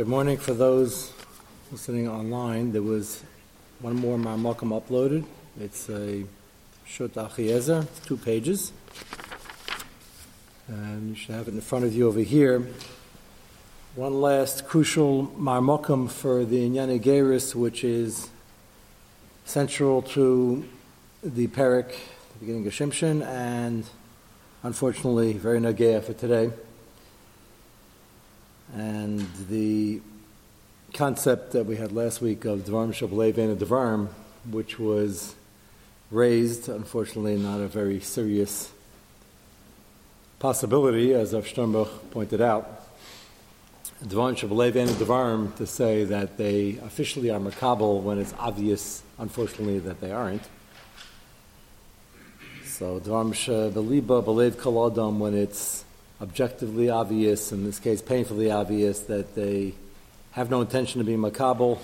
[0.00, 1.12] Good morning for those
[1.70, 2.72] listening online.
[2.72, 3.22] There was
[3.80, 5.26] one more Marmokum uploaded.
[5.60, 6.24] It's a
[6.86, 8.72] Shut Achiezer, two pages.
[10.68, 12.66] And you should have it in front of you over here.
[13.94, 18.30] One last crucial Marmokum for the Inyane Geris, which is
[19.44, 20.64] central to
[21.22, 23.84] the Perik, the beginning of Shimshon, and
[24.62, 26.52] unfortunately very Nagea for today.
[28.74, 30.00] And the
[30.92, 34.08] concept that we had last week of Dvarm Shabalev and Dvarm,
[34.50, 35.34] which was
[36.10, 38.72] raised, unfortunately, not a very serious
[40.38, 42.86] possibility, as Av Sternbuch pointed out.
[44.04, 49.78] Dvarm Shabalev and Dvarm to say that they officially are Makabal when it's obvious, unfortunately,
[49.80, 50.42] that they aren't.
[52.64, 55.84] So Dvarm Shabaliba Balev Kaladam when it's
[56.20, 59.74] objectively obvious, in this case painfully obvious, that they
[60.32, 61.78] have no intention to be makabel,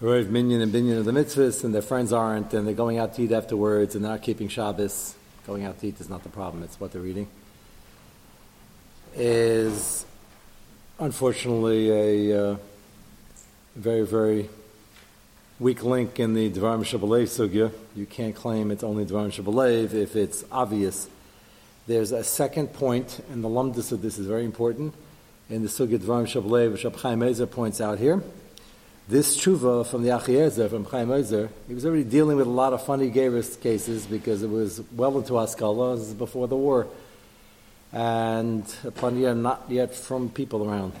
[0.00, 3.14] Rov minyan and binyan of the mitzvahs, and their friends aren't, and they're going out
[3.14, 5.14] to eat afterwards, and they're not keeping Shabbos.
[5.46, 7.28] Going out to eat is not the problem; it's what they're eating.
[9.14, 10.04] Is
[10.98, 12.56] unfortunately a uh,
[13.76, 14.48] very, very
[15.60, 17.72] weak link in the Dvarim Shabbalev sugya.
[17.94, 21.08] You can't claim it's only Dvarim Shabbalev if it's obvious
[21.86, 24.94] there's a second point, and the lumdus of this is very important,
[25.50, 28.22] in the Sugya Dvarim Shavlev, which Chaim Ezer points out here.
[29.08, 32.72] This tshuva from the Achiezer, from Chaim Ezer, he was already dealing with a lot
[32.72, 36.86] of funny Geras cases because it was well into Haskalah, this is before the war,
[37.92, 40.92] and plenty of not yet from people around.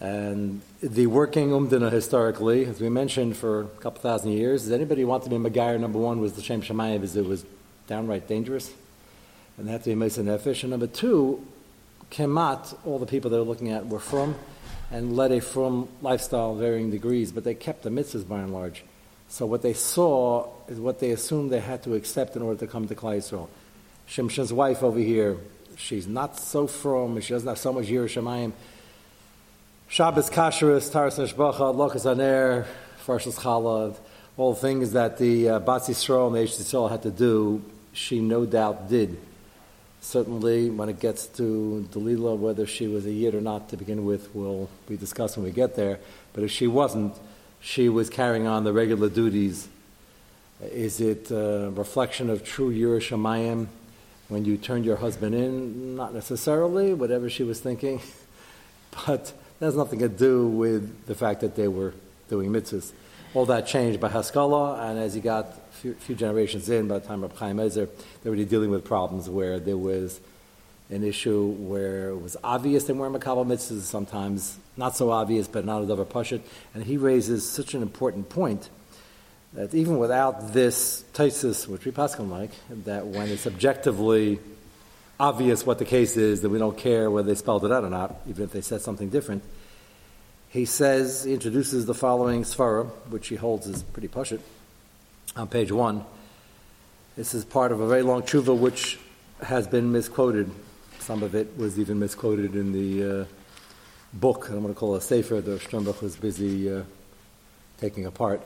[0.00, 5.04] And the working Umdina historically, as we mentioned for a couple thousand years, does anybody
[5.04, 7.44] want to be Megayer number one was the Shem Shemayim because it was
[7.86, 8.72] downright dangerous?
[9.58, 10.62] And they have to be Mesa Nefesh.
[10.62, 11.44] And number two,
[12.10, 14.36] Kemat, all the people they're looking at were from
[14.90, 18.84] and led a from lifestyle varying degrees, but they kept the mitzvahs by and large.
[19.28, 22.66] So what they saw is what they assumed they had to accept in order to
[22.66, 24.52] come to Klal Yisrael.
[24.52, 25.36] Wife over here,
[25.76, 28.52] she's not so from, she doesn't have so much Yiras Shamayim.
[29.88, 32.66] Shabbos kashrus, taras neshbacha, lokas aner,
[33.04, 33.96] farshas chalav,
[34.36, 38.46] all things that the uh, Bat Yisrael and the Yisrael had to do, she no
[38.46, 39.18] doubt did.
[40.00, 44.04] Certainly, when it gets to Delilah, whether she was a yid or not to begin
[44.04, 45.98] with, will be discussed when we get there.
[46.32, 47.14] But if she wasn't,
[47.60, 49.68] she was carrying on the regular duties.
[50.62, 53.66] Is it a reflection of true Yiras Shamayim
[54.28, 55.96] when you turned your husband in?
[55.96, 58.00] Not necessarily, whatever she was thinking.
[59.06, 61.92] But that has nothing to do with the fact that they were
[62.28, 62.92] doing mitzvahs.
[63.34, 67.06] All that changed by Haskalah, and as he got few, few generations in, by the
[67.06, 67.88] time of Chaim Ezer,
[68.24, 70.18] they were dealing with problems where there was
[70.90, 75.66] an issue where it was obvious they weren't Makabal mitzvahs, sometimes not so obvious, but
[75.66, 76.40] not a Dover Pashit.
[76.72, 78.70] And he raises such an important point
[79.52, 82.52] that even without this thesis, which we pass like,
[82.84, 84.38] that when it's objectively
[85.20, 87.90] obvious what the case is, that we don't care whether they spelled it out or
[87.90, 89.42] not, even if they said something different,
[90.50, 94.40] he says, he introduces the following svara, which he holds is pretty pushit
[95.36, 96.04] on page one.
[97.16, 98.98] This is part of a very long tshuva which
[99.42, 100.50] has been misquoted.
[101.00, 103.24] Some of it was even misquoted in the uh,
[104.14, 104.48] book.
[104.48, 106.82] I'm going to call it a sefer that Sternbuch was busy uh,
[107.78, 108.40] taking apart.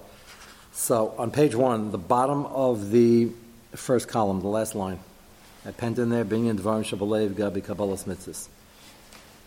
[0.72, 3.30] So on page one, the bottom of the
[3.74, 4.98] first column, the last line,
[5.64, 8.48] I penned in there, Binyan Dvarim Shabalev Gabi Kabbalas Mitzvahs.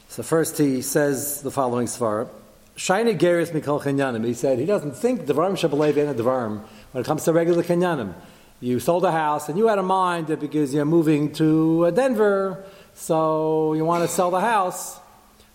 [0.08, 2.30] So first he says the following svara.
[2.76, 4.26] Shaina Geris Mikol Chanyanim.
[4.26, 8.14] He said he doesn't think Dvarim Shabalev and Dvarim when it comes to regular Kenyanim.
[8.60, 12.66] You sold a house and you had a mind that because you're moving to Denver,
[12.94, 15.00] so you want to sell the house.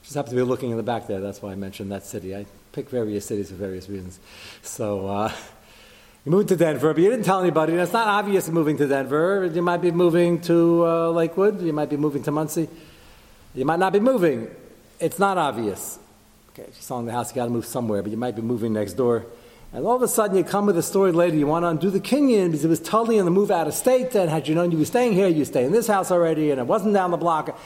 [0.03, 1.21] Just happen to be looking in the back there.
[1.21, 2.35] That's why I mentioned that city.
[2.35, 4.19] I pick various cities for various reasons.
[4.63, 5.33] So uh,
[6.25, 7.75] you moved to Denver, but you didn't tell anybody.
[7.75, 9.51] It's not obvious moving to Denver.
[9.53, 11.61] You might be moving to uh, Lakewood.
[11.61, 12.69] You might be moving to Monsey.
[13.55, 14.49] You might not be moving.
[14.99, 16.00] It's not obvious.
[16.61, 18.75] Okay, you're selling the house, you got to move somewhere, but you might be moving
[18.75, 19.25] next door.
[19.73, 21.89] And all of a sudden, you come with a story later, you want to undo
[21.89, 24.15] the Kenyan because it was totally on the move out of state.
[24.15, 26.61] And had you known you were staying here, you'd stay in this house already, and
[26.61, 27.59] it wasn't down the block.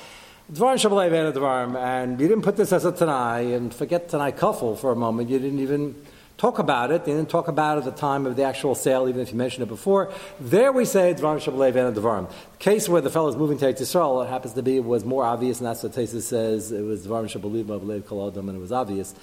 [0.52, 4.79] Dvarim Shabbalei Dvarim, and you didn't put this as a Tanai, and forget Tanai Kuffel
[4.79, 5.29] for a moment.
[5.29, 6.00] You didn't even
[6.36, 7.06] talk about it.
[7.06, 9.36] You didn't talk about it at the time of the actual sale, even if you
[9.36, 10.12] mentioned it before.
[10.40, 12.28] There we say Dvarim Shabbalei Dvarim.
[12.28, 15.25] The case where the fellow is moving to Israel, it happens to be, was more
[15.25, 16.72] obvious, and that's what Tesa says.
[16.72, 19.14] It was Dvarim Shabbalei Kol and it was obvious.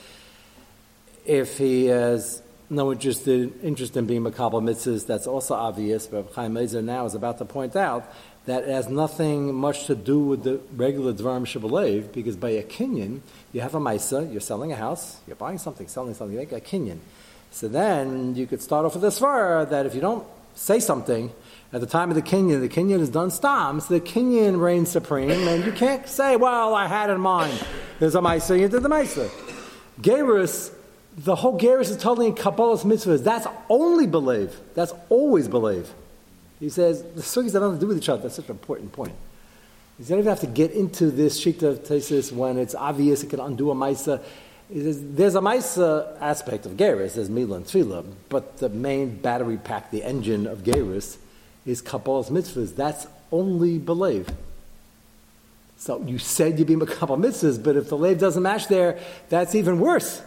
[1.26, 6.34] If he has no interest in, interest in being Makabal mitzvahs, that's also obvious, but
[6.34, 8.12] Chaim Ezer now is about to point out
[8.46, 13.22] that has nothing much to do with the regular Dvarim Shabbalev, because by a Kenyan,
[13.54, 16.52] you have a Maisa, you're selling a house, you're buying something, selling something, you make
[16.52, 16.98] a Kenyan.
[17.52, 21.32] So then you could start off with this far that if you don't say something
[21.72, 24.90] at the time of the Kenyan, the Kenyan is done stam, so the Kenyan reigns
[24.90, 27.64] supreme, and you can't say, well, I had in mind.
[28.00, 29.30] There's a Maisa, you did the Maisa.
[30.02, 30.74] Gerus
[31.18, 33.24] the whole Geras is totally in Kabbalah's mitzvahs.
[33.24, 34.58] That's only believe.
[34.76, 35.92] That's always believe.
[36.62, 38.22] He says the sugis have nothing to do with each other.
[38.22, 39.16] That's such an important point.
[40.00, 43.32] You don't even have to get into this shita of tesis when it's obvious it
[43.32, 44.22] can undo a maisa.
[44.70, 49.92] There's a maisa aspect of Geras, there's Mila and Tefillah, but the main battery pack,
[49.92, 51.18] the engine of Geras,
[51.66, 52.76] is Kabbalah's mitzvahs.
[52.76, 54.30] That's only believe.
[55.78, 59.00] So you said you'd be Makabal mitzvahs, but if the lave doesn't match there,
[59.30, 60.22] that's even worse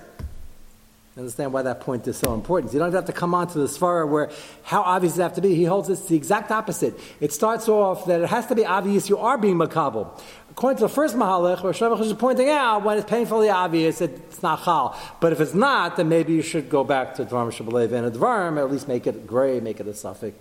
[1.17, 2.73] understand why that point is so important.
[2.73, 4.31] You don't have to come on to the svara where
[4.65, 5.55] how obvious it have to be.
[5.55, 6.99] He holds it's the exact opposite.
[7.21, 10.21] It starts off that it has to be obvious you are being makabel.
[10.51, 14.43] According to the first mahalach, where Shlomo is pointing out when it's painfully obvious it's
[14.43, 14.99] not chal.
[15.21, 18.11] But if it's not, then maybe you should go back to dvarm shabalev and a
[18.11, 20.37] dvarm, at least make it gray, make it a suffix.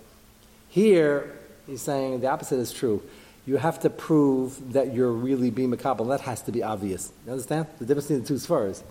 [0.68, 1.38] Here,
[1.68, 3.00] he's saying the opposite is true.
[3.46, 6.08] You have to prove that you're really being makabel.
[6.08, 7.12] That has to be obvious.
[7.26, 8.82] You understand the difference between the two svaras?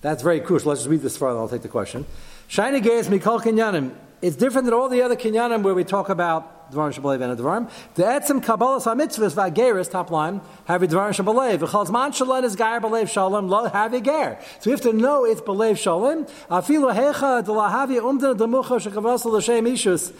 [0.00, 0.68] That's very crucial.
[0.68, 2.06] Let's just read this further and I'll take the question.
[2.48, 3.94] Shiny Geis Mikol Kinyanim.
[4.22, 7.70] It's different than all the other Kinyanim where we talk about Dvarim Shabalev and Dvarim.
[7.94, 11.58] The Etzim Kabbalah Samitzvahs Vageris, top line, have a Dvarim Shabalev.
[11.58, 14.38] Zman Shalom is Gair Balev Shalom, lo have a Ger.
[14.60, 16.24] So we have to know it's Balev Shalom.
[16.50, 20.12] Afilu Hecha Delahavi Umdan Demucha Shekavasal L'Shem Ishus.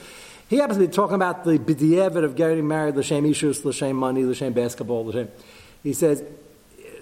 [0.48, 4.22] He happens to be talking about the b'di'evet of getting married, l'shem ishus, l'shem money,
[4.22, 5.28] l'shem basketball, l'shem.
[5.82, 6.22] He says,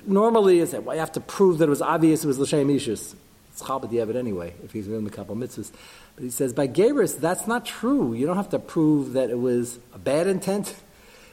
[0.07, 2.69] normally is that well, you have to prove that it was obvious it was l'shem
[2.69, 3.15] ishus.
[3.53, 5.71] It's chabad it anyway if he's in the couple mitzvahs.
[6.17, 8.15] But he says by Geras that's not true.
[8.15, 10.75] You don't have to prove that it was a bad intent.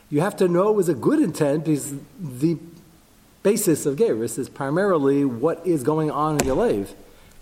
[0.09, 2.57] You have to know it was a good intent because the
[3.44, 6.94] basis of Geras is primarily what is going on in your life.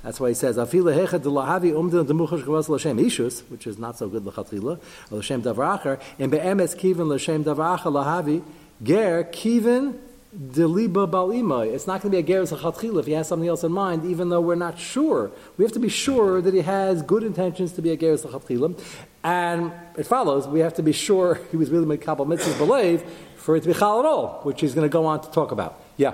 [0.03, 3.97] That's why he says, "Afila hechad lahavi umdin demuchash gavas l'shem ishus," which is not
[3.97, 4.79] so good l'chatchila,
[5.11, 8.41] l'shem davracher, and be'emes kiven l'shem davracher lahavi
[8.81, 9.97] ger kiven
[10.35, 11.65] Deliba balima.
[11.65, 14.05] It's not going to be a geras hachatchila if he has something else in mind,
[14.05, 15.31] even though we're not sure.
[15.57, 18.79] We have to be sure that he has good intentions to be a geras hachatchila,
[19.23, 23.01] and it follows we have to be sure he was really made kabbalah mitzvah believe
[23.37, 25.51] for it to be chal at all, which he's going to go on to talk
[25.51, 25.81] about.
[25.97, 26.13] Yeah.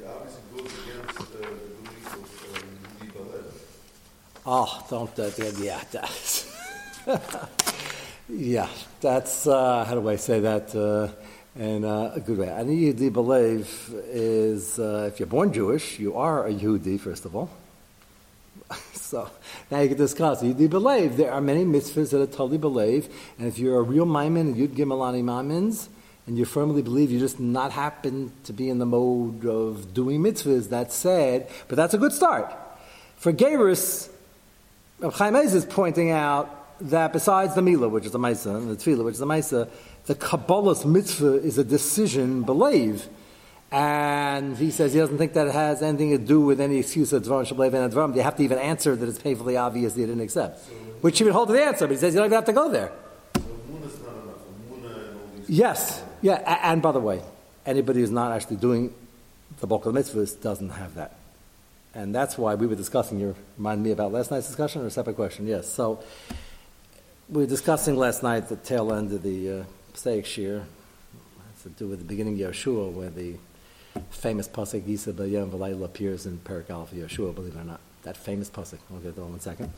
[0.00, 0.72] Yeah, obviously vote
[1.04, 3.52] against the beliefs of Libal.
[4.46, 6.56] Oh, don't, uh, yeah, that's,
[8.30, 8.68] yeah,
[9.02, 10.74] that's, uh, how do I say that?
[10.74, 11.08] Uh,
[11.58, 12.48] in uh, a good way.
[12.48, 17.34] An Yehudi believe is uh, if you're born Jewish, you are a Yehudi, first of
[17.34, 17.50] all.
[18.92, 19.30] so
[19.70, 20.42] now you can discuss.
[20.42, 23.08] Yehudi believe there are many mitzvahs that are totally believe,
[23.38, 25.88] and if you're a real Maimon, and Yud Gimelani Maimons,
[26.26, 30.20] and you firmly believe you just not happen to be in the mode of doing
[30.22, 32.52] mitzvahs, that's sad, but that's a good start.
[33.16, 34.10] For Gerus,
[35.00, 39.04] Chaim is pointing out that besides the Mila, which is the Maisa, and the Tefillah,
[39.04, 39.68] which is the Maisa,
[40.06, 43.08] the Kabbalah's mitzvah is a decision, believe.
[43.72, 47.12] And he says he doesn't think that it has anything to do with any excuse
[47.12, 48.14] of Dvarim Shablev and Dvarim.
[48.14, 50.64] They have to even answer that it's painfully obvious they didn't accept.
[51.00, 52.52] Which he would hold to the answer, but he says you don't even have to
[52.52, 52.92] go there.
[55.48, 57.22] Yes, yeah, and by the way,
[57.64, 58.92] anybody who's not actually doing
[59.60, 61.16] the bulk of the mitzvahs doesn't have that.
[61.94, 64.90] And that's why we were discussing, you remind me about last night's discussion or a
[64.90, 65.46] separate question?
[65.46, 65.68] Yes.
[65.68, 66.02] So
[67.28, 70.62] we were discussing last night the tail end of the uh, Pesach Shir.
[71.52, 73.34] has to do with the beginning of Yeshua, where the
[74.10, 77.34] famous pasuk Yisa B'Yom V'Layla appears in Perak Aleph Yeshua.
[77.34, 78.78] Believe it or not, that famous pasuk.
[78.92, 79.72] I'll get to that in one second.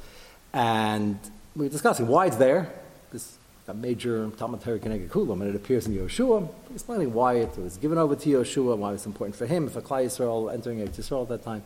[0.53, 1.19] And
[1.57, 2.71] we were discussing why it's there.
[3.13, 7.77] This a major Talmud Torah Kulam, and it appears in Yeshua, explaining why it was
[7.77, 11.23] given over to Yeshua, why it's important for him, for Klai Yisrael entering Eretz Yisrael
[11.23, 11.63] at that time.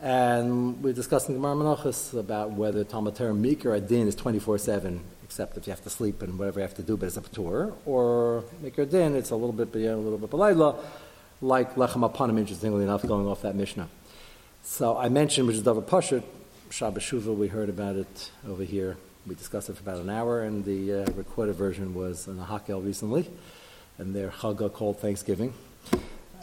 [0.00, 5.00] And we are discussing the Menachos about whether Talmud Torah Mikra Adin is 24 7
[5.28, 7.20] except if you have to sleep and whatever you have to do, but it's a
[7.20, 7.74] tour.
[7.84, 8.44] Or
[8.76, 10.82] your din, it's a little bit a little bit belayla,
[11.42, 13.90] like lechem apanim, interestingly enough, going off that Mishnah.
[14.62, 16.22] So I mentioned, which is Davar Pashat,
[16.70, 18.96] Shabbat we heard about it over here.
[19.26, 22.44] We discussed it for about an hour, and the uh, recorded version was in the
[22.44, 23.30] Hakel recently,
[23.98, 25.52] and their Chagah called Thanksgiving.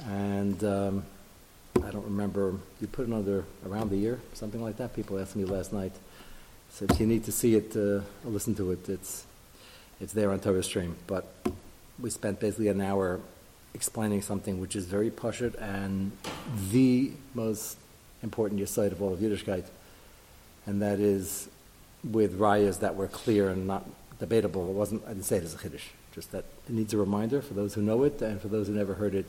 [0.07, 1.05] And um,
[1.85, 4.95] I don't remember, you put another around the year, something like that?
[4.95, 5.91] People asked me last night.
[6.71, 9.25] So if you need to see it, uh, listen to it, it's,
[10.01, 10.95] it's there on Torah Stream.
[11.05, 11.31] But
[11.99, 13.19] we spent basically an hour
[13.75, 16.11] explaining something which is very pashut and
[16.71, 17.77] the most
[18.23, 19.65] important yesod of all of Yiddishkeit.
[20.65, 21.49] and that is
[22.03, 23.85] with rayas that were clear and not
[24.19, 24.67] debatable.
[24.69, 27.41] It wasn't, I didn't say it as a chiddush, just that it needs a reminder
[27.43, 29.27] for those who know it and for those who never heard it.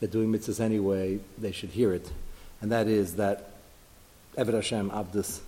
[0.00, 2.10] They're doing mitzvahs anyway, they should hear it.
[2.60, 3.50] And that is that
[4.36, 5.40] Eved Hashem Abdus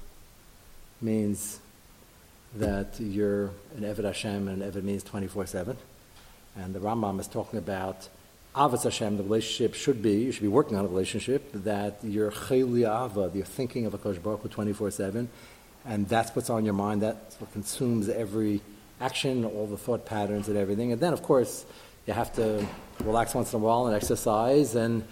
[1.01, 1.61] means
[2.57, 5.77] that you're an Eved Hashem, and Eved means 24 7.
[6.57, 8.09] And the Rambam is talking about
[8.55, 12.33] Avos Hashem, the relationship should be, you should be working on a relationship, that you're
[12.33, 15.29] Chayli Ava, you're thinking of a Kosh Baruch 24 7,
[15.87, 18.61] and that's what's on your mind, that's what consumes every
[19.01, 20.91] action, all the thought patterns and everything.
[20.91, 21.65] And then, of course,
[22.07, 22.67] you have to
[23.05, 25.05] relax once in a while and exercise and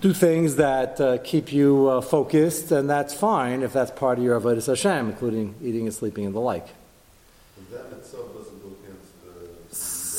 [0.00, 4.24] do things that uh, keep you uh, focused, and that's fine if that's part of
[4.24, 6.68] your avodas Hashem, including eating and sleeping and the like.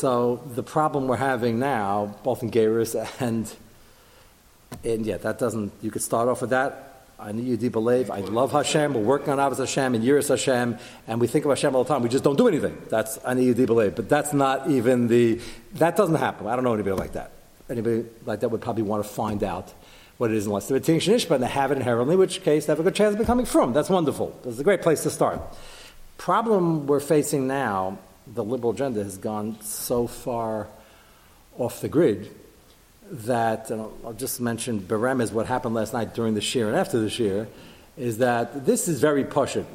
[0.01, 3.51] So the problem we're having now, both in Geras and
[4.83, 5.71] and yeah, that doesn't.
[5.81, 6.90] You could start off with that.
[7.21, 8.09] I need you to believe.
[8.09, 8.95] I love Hashem.
[8.95, 11.93] We're working on Avos Hashem and Yiras Hashem, and we think of Hashem all the
[11.93, 12.01] time.
[12.01, 12.75] We just don't do anything.
[12.89, 13.95] That's I need you to believe.
[13.95, 15.39] But that's not even the.
[15.73, 16.47] That doesn't happen.
[16.47, 17.31] I don't know anybody like that.
[17.69, 19.71] Anybody like that would probably want to find out
[20.17, 22.65] what it is unless they're a Ishba and they have it inherently, in which case
[22.65, 23.71] they have a good chance of becoming from.
[23.71, 24.35] That's wonderful.
[24.43, 25.39] That's a great place to start.
[26.17, 30.67] Problem we're facing now, the liberal agenda has gone so far
[31.57, 32.35] off the grid
[33.11, 36.67] that, and I'll, I'll just mention Berem is what happened last night during the Shir
[36.67, 37.47] and after the Shir,
[37.97, 39.65] is that this is very pushit.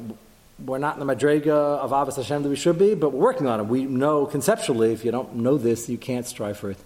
[0.65, 3.47] We're not in the Madrega of Avos Hashem that we should be, but we're working
[3.47, 3.67] on it.
[3.67, 6.77] We know conceptually, if you don't know this, you can't strive for it,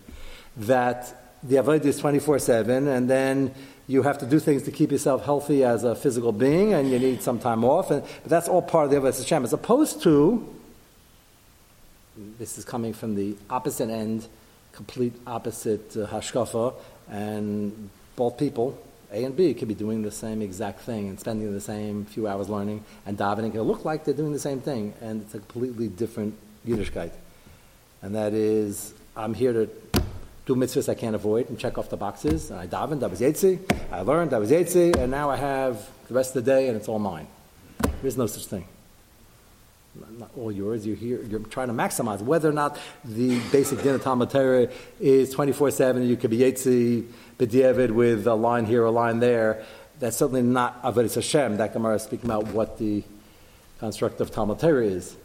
[0.58, 3.54] that the Avodah is 24 7, and then
[3.88, 7.00] you have to do things to keep yourself healthy as a physical being, and you
[7.00, 7.92] need some time off.
[7.92, 10.54] And, but that's all part of the Avodah Hashem, as opposed to,
[12.38, 14.28] this is coming from the opposite end
[14.74, 16.74] complete opposite uh, hashkafa,
[17.10, 18.78] and both people,
[19.12, 22.28] A and B, could be doing the same exact thing and spending the same few
[22.28, 23.50] hours learning and davening.
[23.50, 26.36] It'll look like they're doing the same thing, and it's a completely different
[26.68, 27.12] Yiddishkeit.
[28.02, 29.70] And that is, I'm here to
[30.46, 32.50] do mitzvahs I can't avoid and check off the boxes.
[32.50, 33.60] And I davened, I was Yetzi,
[33.92, 36.76] I learned, I was Yetzi, and now I have the rest of the day and
[36.76, 37.28] it's all mine.
[38.02, 38.66] There's no such thing
[40.18, 40.86] not all yours.
[40.86, 41.22] You're here.
[41.24, 44.70] You're trying to maximize whether or not the basic din of Talmud Torah
[45.00, 46.08] is 24/7.
[46.08, 47.06] You could be Yetzi
[47.38, 49.64] b'diavad with a line here, a line there.
[50.00, 51.58] That's certainly not avodas Hashem.
[51.58, 53.04] That Gemara is speaking about what the
[53.80, 55.16] construct of Talmud Torah is.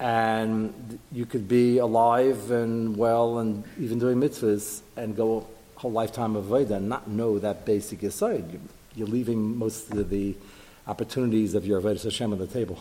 [0.00, 5.46] And you could be alive and well and even doing mitzvahs and go
[5.76, 8.60] a whole lifetime of Veda and not know that basic aside.
[8.94, 10.36] You're leaving most of the
[10.86, 12.80] opportunities of your avodas Hashem on the table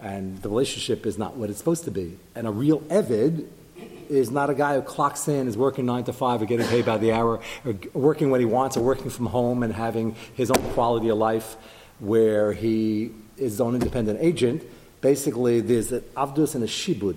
[0.00, 2.18] and the relationship is not what it's supposed to be.
[2.34, 3.46] And a real Evid
[4.08, 6.84] is not a guy who clocks in, is working nine to five, or getting paid
[6.84, 10.50] by the hour, or working when he wants, or working from home and having his
[10.50, 11.56] own quality of life
[12.00, 14.62] where he is his own independent agent.
[15.00, 17.16] Basically, there's an avdus and a shibud.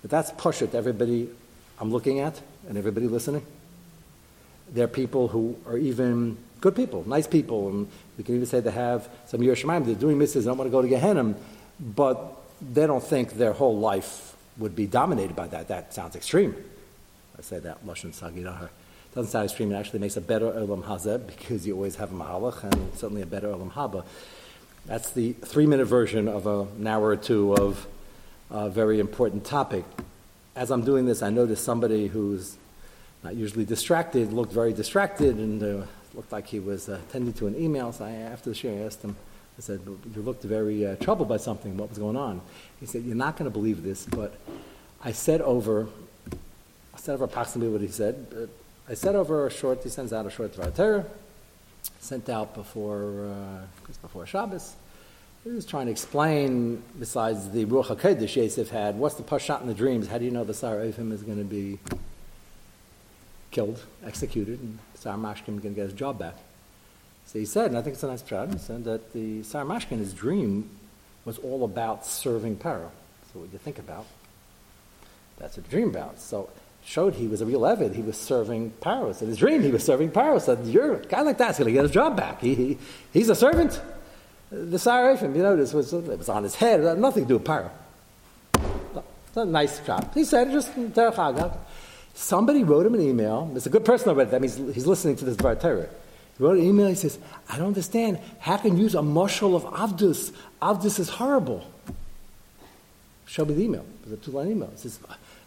[0.00, 1.28] But that's pushit, everybody
[1.80, 3.44] I'm looking at and everybody listening.
[4.72, 8.60] There are people who are even good people, nice people, and we can even say
[8.60, 11.34] they have some Yiras Shamayim, they're doing misses, they don't want to go to Gehenna,
[11.82, 15.68] but they don't think their whole life would be dominated by that.
[15.68, 16.54] That sounds extreme.
[17.38, 18.68] I say that, Lashon Sagirahar.
[19.14, 19.72] Doesn't sound extreme.
[19.72, 23.22] It actually makes a better Olam Hazeh because you always have a Mahalach and certainly
[23.22, 24.04] a better Olam Haba.
[24.86, 27.86] That's the three minute version of an hour or two of
[28.50, 29.84] a very important topic.
[30.54, 32.56] As I'm doing this, I noticed somebody who's
[33.22, 37.46] not usually distracted looked very distracted and uh, looked like he was uh, attending to
[37.46, 37.92] an email.
[37.92, 39.16] So I, after the show, I asked him,
[39.58, 41.76] I said, You looked very uh, troubled by something.
[41.76, 42.40] What was going on?
[42.80, 44.38] He said, You're not going to believe this, but
[45.04, 45.88] I said over,
[46.30, 48.48] I said over approximately what he said.
[48.88, 51.04] I said over a short, he sends out a short Torah,
[52.00, 54.74] sent out before, uh, just before Shabbos.
[55.44, 59.66] He was trying to explain, besides the Ruach HaKodesh Yosef had, what's the Pashat in
[59.66, 60.06] the dreams?
[60.06, 61.80] How do you know the Sar Ephim is going to be
[63.50, 66.36] killed, executed, and Sar Mashkim is going to get his job back?
[67.26, 69.98] So he said, and I think it's a nice pshat, he said that the Saramashkin,
[69.98, 70.68] his dream
[71.24, 72.90] was all about serving Paro.
[73.32, 74.06] So what you think about,
[75.38, 76.20] that's what a dream about.
[76.20, 76.50] So
[76.84, 77.94] showed he was a real Evid.
[77.94, 79.14] He was serving Paro.
[79.14, 80.40] So in his dream, he was serving Paro.
[80.40, 82.40] Said, you're a guy like that's going to get his job back.
[82.40, 82.78] He, he,
[83.12, 83.80] he's a servant.
[84.50, 86.80] The Sarafim, you notice, was, it was on his head.
[86.80, 87.70] It had nothing to do with Paro.
[89.28, 90.12] It's a nice job.
[90.12, 91.50] He said, just uh,
[92.14, 93.50] Somebody wrote him an email.
[93.56, 94.30] It's a good person already.
[94.30, 95.88] That means he's listening to this Bar Torah.
[96.42, 98.18] Wrote an email, he says, I don't understand.
[98.40, 100.32] How can you use a mushal of Avdus?
[100.60, 101.64] Avdus is horrible.
[103.26, 103.86] Show me the email.
[104.02, 104.68] It was a two line email.
[104.70, 104.98] It says,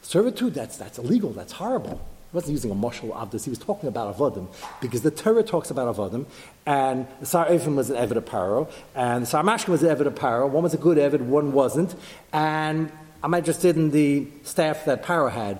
[0.01, 1.99] servitude, that's, that's illegal, that's horrible.
[2.31, 3.43] He wasn't using a martial avdus.
[3.43, 4.47] He was talking about avodim
[4.79, 6.27] because the Torah talks about avodim,
[6.65, 10.09] and the Sar Ephraim was an Eved Paro, and the Sar Mashkin was an Eved
[10.11, 10.49] Paro.
[10.49, 11.93] One was a good Eved, one wasn't.
[12.31, 12.89] And
[13.21, 15.59] I'm interested in the staff that Paro had.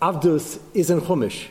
[0.00, 1.48] Avdus is in Chumash.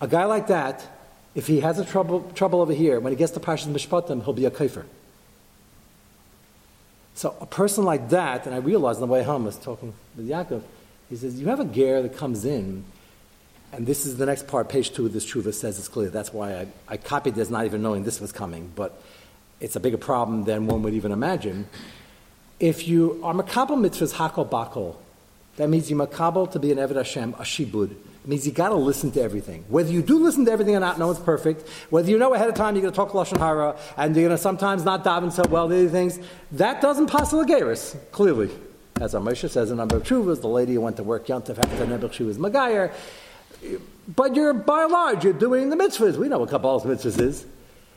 [0.00, 0.93] A guy like that,
[1.34, 4.32] if he has a trouble, trouble over here, when he gets to Parshas Mishpatim, he'll
[4.32, 4.86] be a kafir.
[7.14, 9.94] So a person like that, and I realized on the way home, I was talking
[10.16, 10.62] with Yaakov,
[11.10, 12.84] he says, you have a ger that comes in
[13.74, 16.08] and this is the next part, page two of this tshuva says it's clear.
[16.08, 19.02] That's why I, I copied this not even knowing this was coming, but
[19.58, 21.66] it's a bigger problem than one would even imagine.
[22.60, 24.94] If you are makabel mitzvahs hakol bakol,
[25.56, 27.96] that means you makabel to be an Eved Hashem, a shibud.
[28.24, 29.66] It means you got to listen to everything.
[29.68, 31.68] Whether you do listen to everything or not, no one's perfect.
[31.90, 34.36] Whether you know ahead of time you're going to talk lashon hara and you're going
[34.36, 36.18] to sometimes not daven so well, the things,
[36.52, 38.50] that doesn't pass the geras, clearly.
[38.98, 41.26] As our Moshe says in a number of tshuvas, the lady who went to work
[41.26, 42.94] Yontif after Nebuch, she was Magayer.
[44.08, 46.16] But you're by and large, you're doing the mitzvahs.
[46.16, 47.44] We know what Kabbalah's mitzvahs is.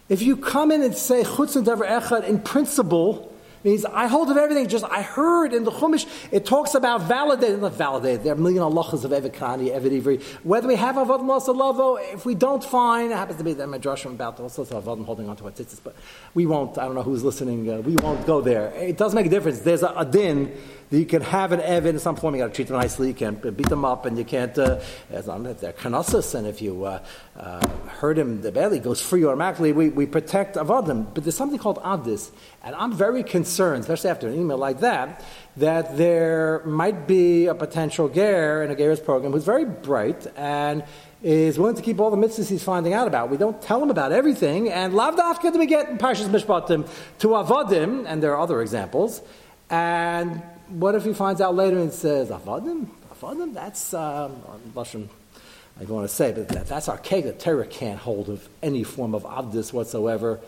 [0.10, 4.30] If you come in and say chutz and davar echad in principle, means I hold
[4.30, 4.68] of everything.
[4.68, 8.24] Just I heard in the Chumash it talks about validating, not validated.
[8.24, 10.24] There are a million halachas of Evikani, Evid Ivri.
[10.44, 14.12] Whether we have avodim lavo, if we don't find, it happens to be that Midrashim
[14.12, 15.96] about all sorts of holding on to our tzitzis, but
[16.34, 16.78] we won't.
[16.78, 17.70] I don't know who's listening.
[17.70, 18.72] Uh, we won't go there.
[18.76, 19.60] It does make a difference.
[19.60, 20.56] There's a, a din
[20.90, 23.14] you can have an Evan in some form, you got to treat them nicely, you
[23.14, 24.80] can't beat them up, and you can't, uh,
[25.12, 27.04] as long as they're knossos, and if you uh,
[27.38, 27.68] uh,
[28.00, 29.74] hurt him, the belly goes free automatically.
[29.74, 31.14] We, we protect avodim.
[31.14, 32.32] But there's something called avdis,
[32.64, 35.26] and I'm very concerned, especially after an email like that,
[35.58, 40.84] that there might be a potential ger in a ger's program who's very bright and
[41.22, 43.30] is willing to keep all the mitzvahs he's finding out about.
[43.30, 46.88] We don't tell him about everything, and lavdafka do we get in Parshas Mishpatim
[47.20, 49.22] to avodim, and there are other examples,
[49.70, 52.88] and what if he finds out later and says, Avadim?
[53.14, 53.54] Avadim?
[53.54, 54.42] That's, um,
[54.76, 57.26] I don't want to say, but that, that's archaic.
[57.26, 60.40] The Torah can't hold of any form of Avdis whatsoever.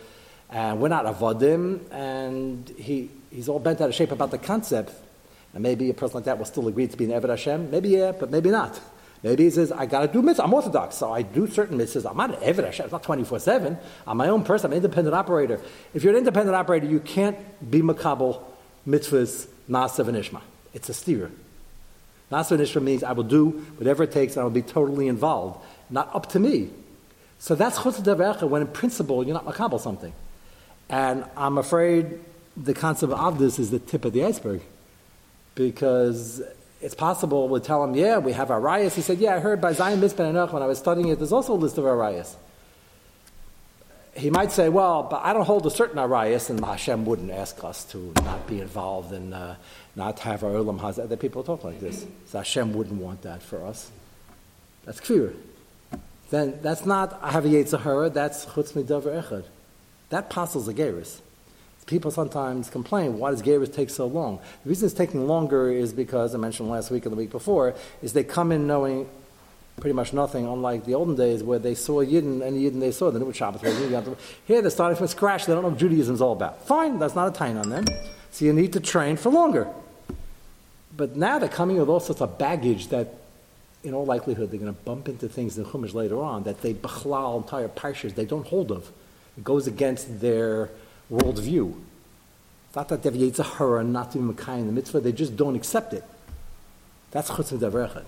[0.50, 4.92] And we're not Avadim, and he, he's all bent out of shape about the concept.
[5.54, 7.72] And maybe a person like that will still agree to be an Eved Hashem.
[7.72, 8.80] Maybe yeah, but maybe not.
[9.22, 10.44] Maybe he says, I got to do mitzvahs.
[10.44, 12.10] I'm Orthodox, so I do certain mitzvahs.
[12.10, 12.86] I'm not an Eved Hashem.
[12.86, 13.78] It's not 24 7.
[14.08, 14.68] I'm my own person.
[14.68, 15.60] I'm an independent operator.
[15.94, 17.38] If you're an independent operator, you can't
[17.70, 18.42] be makabel
[18.88, 20.42] mitzvahs V'nishma.
[20.74, 21.32] It's a steer.
[22.32, 25.64] V'nishma means I will do whatever it takes and I will be totally involved.
[25.90, 26.70] Not up to me.
[27.40, 30.14] So that's chutz devecha when in principle you're not makabel something.
[30.90, 32.20] And I'm afraid
[32.58, 34.62] the concept of this is the tip of the iceberg.
[35.56, 36.42] Because
[36.82, 38.94] it's possible we'll tell him, yeah, we have rayas.
[38.94, 41.54] He said, yeah, I heard by Zion Enoch when I was studying it, there's also
[41.54, 42.36] a list of rayas
[44.20, 47.64] he might say, well, but I don't hold a certain arayas, and Hashem wouldn't ask
[47.64, 49.56] us to not be involved and uh,
[49.96, 51.08] not have our ulam hazah.
[51.08, 52.06] That people talk like this.
[52.28, 53.90] So Hashem wouldn't want that for us.
[54.86, 55.34] That's clear.
[56.30, 59.46] Then that's not I have a Yetzirah, that's chutz midavar echad.
[60.10, 61.22] That passes a geris.
[61.86, 64.40] People sometimes complain, why does geris take so long?
[64.64, 67.74] The reason it's taking longer is because, I mentioned last week and the week before,
[68.04, 69.10] is they come in knowing
[69.80, 73.10] pretty much nothing, unlike the olden days where they saw Yidden and Yidden they saw.
[73.12, 74.18] What Shabbos was.
[74.46, 75.46] Here they're starting from scratch.
[75.46, 76.66] They don't know what Judaism is all about.
[76.66, 77.86] Fine, that's not a time on them.
[78.32, 79.68] So you need to train for longer.
[80.96, 83.16] But now they're coming with all sorts of baggage that,
[83.84, 86.74] in all likelihood, they're going to bump into things in Chumash later on that they
[86.74, 88.92] bechlal entire parshas they don't hold of.
[89.38, 90.70] It goes against their
[91.12, 91.74] worldview.
[92.76, 95.56] Not that they have Yetzirah not to be Makai in the mitzvah, they just don't
[95.56, 96.04] accept it.
[97.12, 98.06] That's Chutz Midavrechad.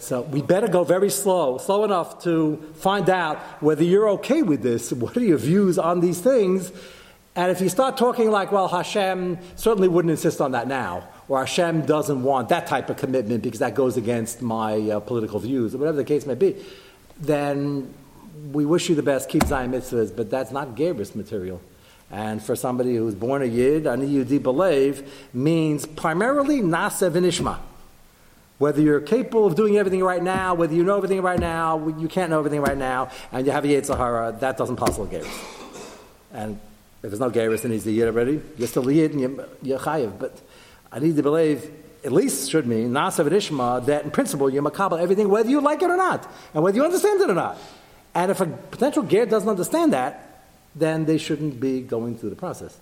[0.00, 4.62] So we better go very slow, slow enough to find out whether you're okay with
[4.62, 4.92] this.
[4.92, 6.72] What are your views on these things?
[7.36, 11.38] And if you start talking like, well, Hashem certainly wouldn't insist on that now, or
[11.38, 15.74] Hashem doesn't want that type of commitment because that goes against my uh, political views,
[15.74, 16.56] or whatever the case may be,
[17.20, 17.92] then
[18.52, 21.60] we wish you the best, keep Zion mitzvahs, but that's not Gabrus material.
[22.10, 27.60] And for somebody who's born a Yid, an Yudi believe, means primarily Nasa Vinishma.
[28.60, 32.08] Whether you're capable of doing everything right now, whether you know everything right now, you
[32.08, 35.80] can't know everything right now, and you have a Yetzirah, that doesn't pass the Geras.
[36.30, 36.60] And
[37.02, 38.42] if there's no Geras, then he's the Yid already.
[38.58, 40.18] You're still the Yid and you're, you're Chayiv.
[40.18, 40.38] But
[40.92, 41.70] I need to believe,
[42.04, 45.62] at least should mean, Nasav and Ishma, that in principle you're Makabal everything, whether you
[45.62, 47.56] like it or not, and whether you understand it or not.
[48.14, 50.44] And if a potential Ger doesn't understand that,
[50.74, 52.78] then they shouldn't be going through the process.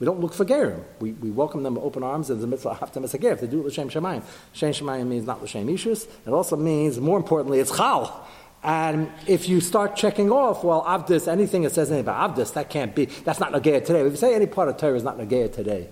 [0.00, 0.82] We don't look for gerim.
[0.98, 3.18] We, we welcome them with open arms and the mitzvah haftam as a.
[3.18, 6.08] If they do it l'shem shemayim, shem shemayim means not l'shem ishus.
[6.26, 8.26] It also means, more importantly, it's chal.
[8.62, 12.68] And if you start checking off, well, avdis, anything that says anything about avdis, that
[12.70, 13.06] can't be.
[13.06, 14.00] That's not nagaya today.
[14.00, 15.88] If you say any part of Torah is not nagaya today,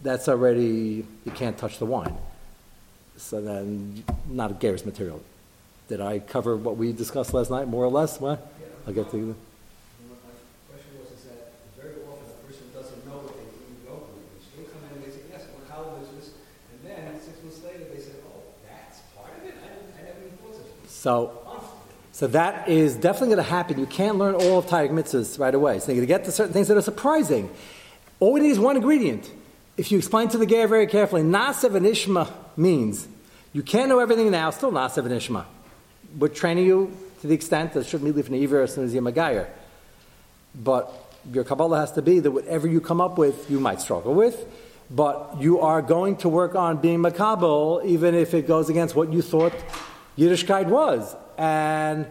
[0.00, 2.16] that's already you can't touch the wine.
[3.16, 5.22] So then, not a gerus material.
[5.88, 8.20] Did I cover what we discussed last night, more or less?
[8.20, 8.52] What?
[8.86, 9.36] I'll get to you.
[10.08, 10.16] My
[10.70, 14.22] question was is that very often a person doesn't know what they didn't go through.
[14.26, 16.30] They still come in and they say, yes, I'm a college this,
[16.70, 19.54] and then six months later they say, oh, that's part of it?
[19.54, 20.90] I, didn't, I never even thought of it.
[21.02, 21.32] So,
[22.12, 23.76] so that is definitely going to happen.
[23.76, 25.80] You can't learn all of Taryag mitzvahs right away.
[25.80, 27.50] So you're going to get to certain things that are surprising.
[28.20, 29.28] All we need is one ingredient.
[29.76, 33.08] If you explain to the guy very carefully, Nasev and Ishma means
[33.52, 35.44] you can't know everything now, still Nasev and Ishma.
[36.16, 38.94] We're training you to the extent that shouldn't be leaving the Iver as soon as
[38.94, 39.48] you're Magayer.
[40.54, 40.88] But
[41.32, 44.46] your Kabbalah has to be that whatever you come up with, you might struggle with,
[44.88, 49.12] but you are going to work on being Makabal, even if it goes against what
[49.12, 49.54] you thought
[50.16, 51.16] Yiddishkeit was.
[51.38, 52.06] And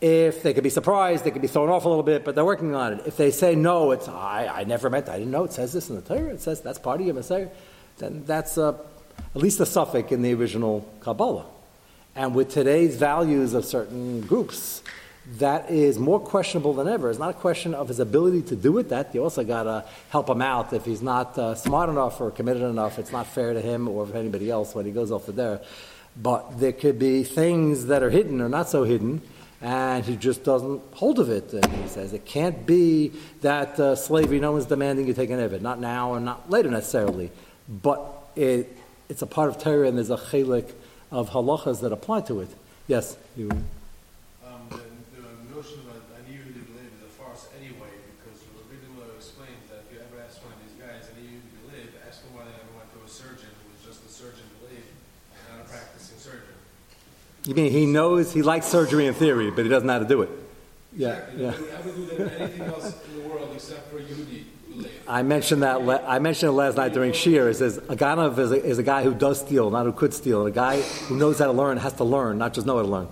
[0.00, 2.44] if they could be surprised, they could be thrown off a little bit, but they're
[2.44, 3.06] working on it.
[3.06, 5.90] If they say, no, it's, I, I never meant, I didn't know, it says this
[5.90, 7.48] in the Torah, it says that's part of your Messiah,
[7.98, 8.78] then that's a,
[9.34, 11.44] at least a suffix in the original Kabbalah.
[12.16, 14.82] And with today's values of certain groups,
[15.38, 17.10] that is more questionable than ever.
[17.10, 18.88] It's not a question of his ability to do it.
[18.88, 20.72] That you also got to help him out.
[20.72, 24.08] If he's not uh, smart enough or committed enough, it's not fair to him or
[24.14, 25.60] anybody else when he goes off the there.
[26.22, 29.22] But there could be things that are hidden or not so hidden,
[29.62, 31.52] and he just doesn't hold of it.
[31.52, 35.40] And he says it can't be that uh, slavery, no one's demanding you take an
[35.40, 37.30] of it, not now and not later necessarily.
[37.68, 38.00] But
[38.36, 38.76] it,
[39.08, 40.72] it's a part of Torah, and there's a chelik
[41.10, 42.48] of halachas that apply to it.
[42.86, 43.50] Yes, you.
[43.50, 48.76] Um, the, the notion of an even to believe is a farce anyway, because Rabbi
[48.94, 51.90] Miller explains that if you ever ask one of these guys, an even to believe,
[52.06, 54.86] ask them why they ever went to a surgeon who was just a surgeon believe,
[55.34, 56.58] and not a practicing surgeon.
[57.44, 60.04] You mean he knows he likes surgery in theory, but he doesn't know how to
[60.08, 60.30] do it?
[60.96, 61.42] Yeah, Exactly.
[61.44, 61.50] yeah.
[61.52, 64.44] They would ever do that anything else in the world except for Yehudi.
[65.08, 65.82] I mentioned that.
[65.82, 67.48] Le- I mentioned it last night during Shir.
[67.48, 70.12] It says a ganav is a, is a guy who does steal, not who could
[70.14, 70.46] steal.
[70.46, 72.88] A guy who knows how to learn has to learn, not just know how to
[72.88, 73.08] learn.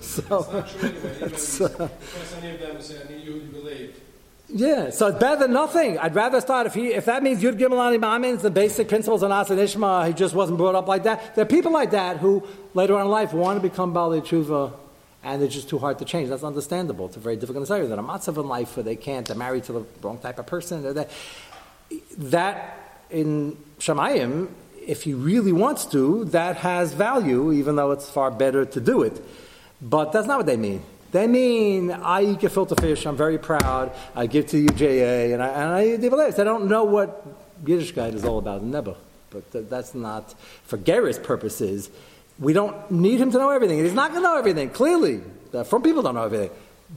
[0.00, 1.16] So, So, it's not true anyway.
[1.16, 1.88] Even it's, uh,
[2.42, 4.00] any of them say, I need Yehudi believe,
[4.50, 5.98] yeah, so it's better than nothing.
[5.98, 9.28] I'd rather start if he if that means Yud Ani Ma'amin, the basic principles of
[9.28, 10.06] Nas and Ishma.
[10.06, 11.34] He just wasn't brought up like that.
[11.34, 14.72] There are people like that who later on in life want to become Bali Tshuva,
[15.22, 16.30] and they're just too hard to change.
[16.30, 17.06] That's understandable.
[17.06, 17.86] It's a very difficult to say.
[17.86, 19.26] They're a matzav in life where they can't.
[19.26, 20.82] They're married to the wrong type of person.
[20.82, 21.10] They're that
[22.16, 24.48] that in Shemayim,
[24.86, 29.02] if he really wants to, that has value, even though it's far better to do
[29.02, 29.20] it.
[29.82, 30.82] But that's not what they mean.
[31.10, 35.42] They mean, I eat gefilte fish, I'm very proud, I give to the UJA, and
[35.42, 36.36] I, and I they believe.
[36.36, 38.96] They don't know what Yiddishkeit is all about in Nebuch.
[39.30, 41.90] But th- that's not, for Geras purposes,
[42.38, 43.78] we don't need him to know everything.
[43.78, 45.22] He's not going to know everything, clearly.
[45.50, 46.50] The from people don't know everything.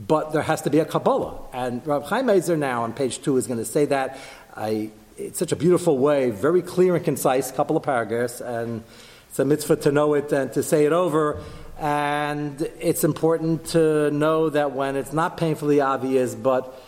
[0.08, 1.40] But there has to be a Kabbalah.
[1.52, 4.18] And Rabbi Chaim Ezer now on page two is going to say that.
[4.56, 8.84] I, it's such a beautiful way, very clear and concise, couple of paragraphs, and
[9.30, 11.42] it's a mitzvah to know it and to say it over.
[11.82, 16.80] And it's important to know that when it's not painfully obvious, but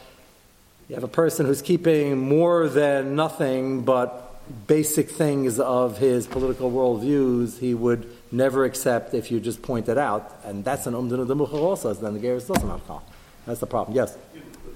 [0.87, 4.19] you have a person who's keeping more than nothing but
[4.67, 9.97] basic things of his political worldviews, he would never accept if you just point it
[9.97, 10.39] out.
[10.43, 13.03] And that's an umdun of the also, so then the Geras doesn't have call.
[13.47, 13.95] That's the problem.
[13.95, 14.15] Yes?
[14.35, 14.73] Yeah, but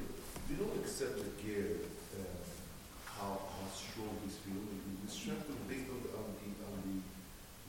[0.50, 1.68] they don't accept the gear,
[2.16, 2.24] uh,
[3.20, 4.82] how, how strong he's feeling.
[5.04, 7.04] We strengthen based on the, on the, on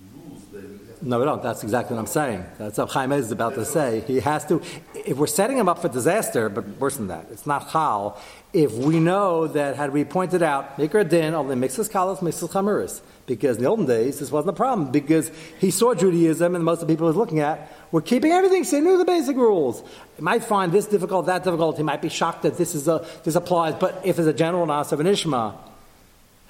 [0.00, 0.97] the rules that he has.
[1.08, 1.42] No, we don't.
[1.42, 2.44] That's exactly what I'm saying.
[2.58, 4.00] That's what Chaim is about to say.
[4.06, 4.60] He has to,
[4.94, 8.20] if we're setting him up for disaster, but worse than that, it's not chal,
[8.52, 13.00] if we know that, had we pointed out, Mikra Din only mixes kalas, mixes chamuris.
[13.24, 16.82] Because in the olden days, this wasn't a problem, because he saw Judaism, and most
[16.82, 19.34] of the people he was looking at were keeping everything, so he knew the basic
[19.34, 19.82] rules.
[20.16, 23.06] He might find this difficult, that difficult, he might be shocked that this, is a,
[23.24, 25.56] this applies, but if it's a general nas of an Ishma,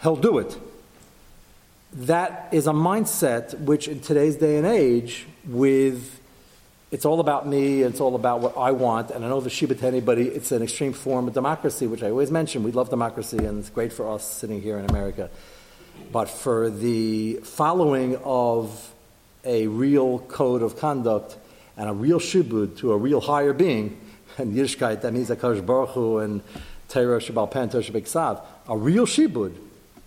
[0.02, 0.58] he'll do it
[1.92, 6.20] that is a mindset which in today's day and age with
[6.90, 9.74] it's all about me it's all about what i want and i know the shiba
[9.74, 12.62] to anybody it's an extreme form of democracy which i always mention.
[12.62, 15.30] We love democracy and it's great for us sitting here in america.
[16.12, 18.92] But for the following of
[19.44, 21.36] a real code of conduct
[21.76, 23.98] and a real shibud to a real higher being
[24.38, 26.42] and Yiddishkeit, that means Akash Baruch Hu and
[26.88, 27.82] Torah Shabbal Pen, Torah
[28.68, 29.54] a real shibud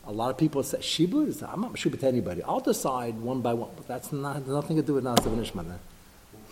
[0.05, 1.27] a lot of people say shibud.
[1.27, 2.43] Is, I'm not shibud to anybody.
[2.43, 3.69] I'll decide one by one.
[3.75, 5.79] But that's not nothing to do with Nasav and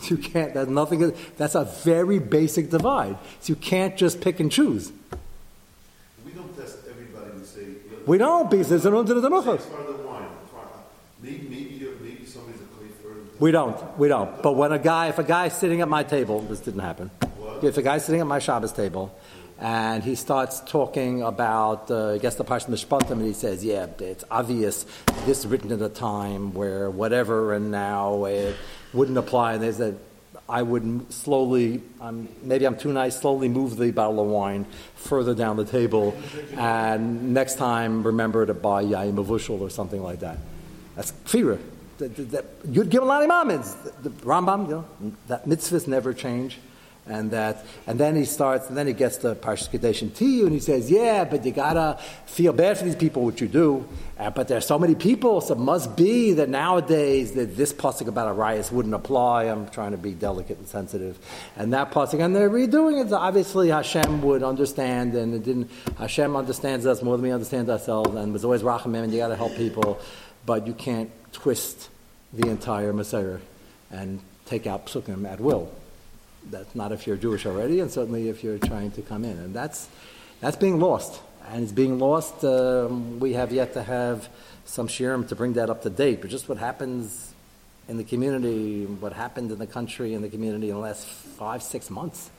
[0.09, 0.53] You can't.
[0.53, 1.13] That's nothing.
[1.38, 3.17] That's a very basic divide.
[3.41, 4.91] So you can't just pick and choose.
[6.25, 9.29] We don't test everybody and say, look, We don't because there's an under the say
[9.29, 9.55] muchas.
[9.55, 10.29] it's part of the wine.
[10.53, 10.63] Fine.
[11.21, 12.69] Maybe, maybe, maybe somebody's a.
[13.39, 13.97] We don't.
[13.97, 14.41] We don't.
[14.43, 17.09] But when a guy, if a guy's sitting at my table, this didn't happen.
[17.62, 19.13] If a guy's sitting at my Shabbos table,
[19.59, 23.87] and he starts talking about, uh, I guess the Parshat Mishpatim, and he says, "Yeah,
[23.99, 24.85] it's obvious.
[25.25, 28.55] This is written at a time where whatever, and now it,
[28.93, 29.53] wouldn't apply.
[29.53, 29.99] And they said,
[30.47, 31.83] I would slowly,
[32.41, 36.15] maybe I'm too nice, slowly move the bottle of wine further down the table,
[36.57, 40.37] and next time remember to buy yaim mavushal or something like that.
[40.95, 41.59] That's kfira.
[42.67, 46.57] You'd give a lot of the Rambam, you know, that mitzvahs never change.
[47.07, 50.51] And that, and then he starts, and then he gets to Parshas Kadeshin Tiyu, and
[50.51, 53.88] he says, "Yeah, but you gotta feel bad for these people, which you do.
[54.19, 58.07] Uh, but there's so many people, so it must be that nowadays that this pasuk
[58.07, 59.45] about Arias wouldn't apply.
[59.45, 61.17] I'm trying to be delicate and sensitive,
[61.55, 63.12] and that pasuk, and they're redoing it.
[63.12, 65.71] Obviously, Hashem would understand, and it didn't.
[65.97, 69.29] Hashem understands us more than we understand ourselves, and was always rachamim, and you got
[69.29, 69.99] to help people,
[70.45, 71.89] but you can't twist
[72.33, 73.38] the entire Messiah
[73.89, 75.71] and take out psukim at will.
[76.51, 79.38] That's not if you're Jewish already, and certainly if you're trying to come in.
[79.38, 79.88] And that's,
[80.41, 81.21] that's being lost.
[81.51, 82.43] And it's being lost.
[82.43, 84.29] Um, we have yet to have
[84.65, 86.21] some shirim to bring that up to date.
[86.21, 87.33] But just what happens
[87.88, 91.63] in the community, what happened in the country, in the community in the last five,
[91.63, 92.29] six months,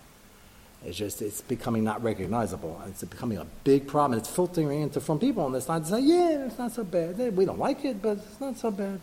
[0.84, 2.80] it's just, it's becoming not recognizable.
[2.82, 4.12] And it's becoming a big problem.
[4.14, 5.46] And it's filtering into from people.
[5.46, 7.36] And it's not to say, yeah, it's not so bad.
[7.36, 9.00] We don't like it, but it's not so bad.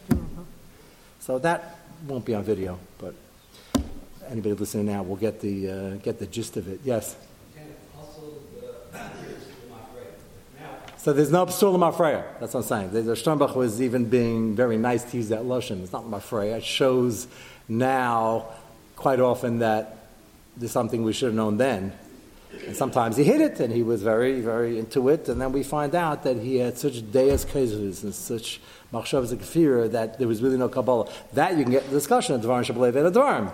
[1.20, 3.14] So that won't be on video, but
[4.30, 6.80] anybody listening now will get the, uh, get the gist of it.
[6.84, 7.16] Yes?
[7.54, 7.62] The
[11.08, 12.26] So there's no psulim mafreya.
[12.40, 12.92] That's what I'm saying.
[12.92, 15.82] The, the Sternbuch was even being very nice to use that lotion.
[15.82, 16.58] It's not mafreya.
[16.58, 17.28] It shows
[17.70, 18.48] now
[18.98, 20.10] quite often that
[20.58, 21.94] there's something we should have known then.
[22.66, 25.30] And sometimes he hit it, and he was very, very into it.
[25.30, 28.60] And then we find out that he had such deus cases and such
[28.92, 31.10] machshavas kafira that there was really no kabbalah.
[31.34, 33.52] That you can get in discussion at Dvarim Shabbat and.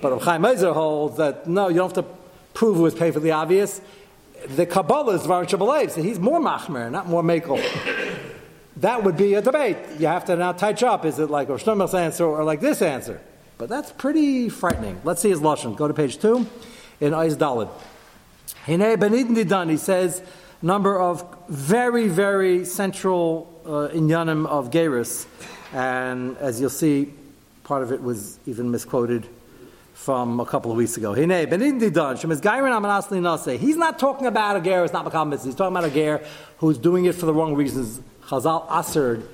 [0.00, 2.10] But Chaim Ezer holds that no, you don't have to
[2.54, 3.80] prove it was painfully obvious.
[4.48, 7.60] The Kabbalah is Dvarim Shabbat, so he's more machmer, not more makel.
[8.78, 9.76] That would be a debate.
[9.98, 11.04] You have to now touch up.
[11.04, 13.20] Is it like Hashanah's answer or like this answer?
[13.58, 15.00] But that's pretty frightening.
[15.04, 15.76] Let's see his lashon.
[15.76, 16.46] Go to page two
[17.00, 17.68] in Eis Dalid.
[18.66, 19.70] Hine benidin.
[19.70, 20.22] He says
[20.62, 25.26] number of very very central uh, inyanim of Gerus,
[25.72, 27.12] and as you'll see,
[27.64, 29.28] part of it was even misquoted
[29.94, 31.12] from a couple of weeks ago.
[31.14, 31.26] He's
[33.76, 34.84] not talking about a ger.
[34.84, 35.30] It's not makam.
[35.44, 36.24] He's talking about a ger
[36.58, 38.00] who's doing it for the wrong reasons.
[38.26, 39.24] Chazal asered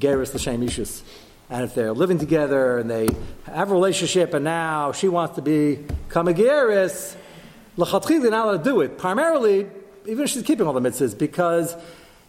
[0.00, 1.02] gerus l'shem ishus.
[1.48, 3.08] And if they're living together and they
[3.44, 7.14] have a relationship, and now she wants to become a geris,
[7.76, 8.98] l'chatchil they're not allowed to do it.
[8.98, 9.66] Primarily,
[10.06, 11.76] even if she's keeping all the mitzvahs, because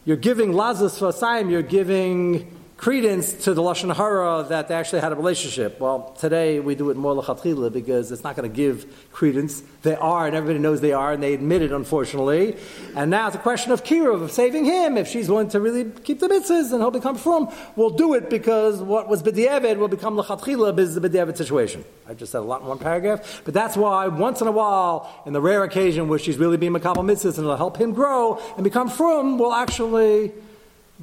[0.06, 1.12] you're giving lazas for
[1.50, 5.80] you're giving credence to the lashon hara that they actually had a relationship.
[5.80, 9.64] Well, today we do it more l'chatchila because it's not going to give credence.
[9.82, 12.56] They are, and everybody knows they are, and they admit it, unfortunately.
[12.96, 14.96] And now it's a question of kiruv, of saving him.
[14.96, 18.30] If she's willing to really keep the mitzvahs and he'll become from, we'll do it
[18.30, 21.84] because what was b'di'evid will become l'chatchila because the b'di'evid situation.
[22.08, 25.12] I just said a lot in one paragraph, but that's why once in a while,
[25.26, 28.40] in the rare occasion where she's really being makabel mitzvahs and it'll help him grow
[28.56, 30.32] and become from, we'll actually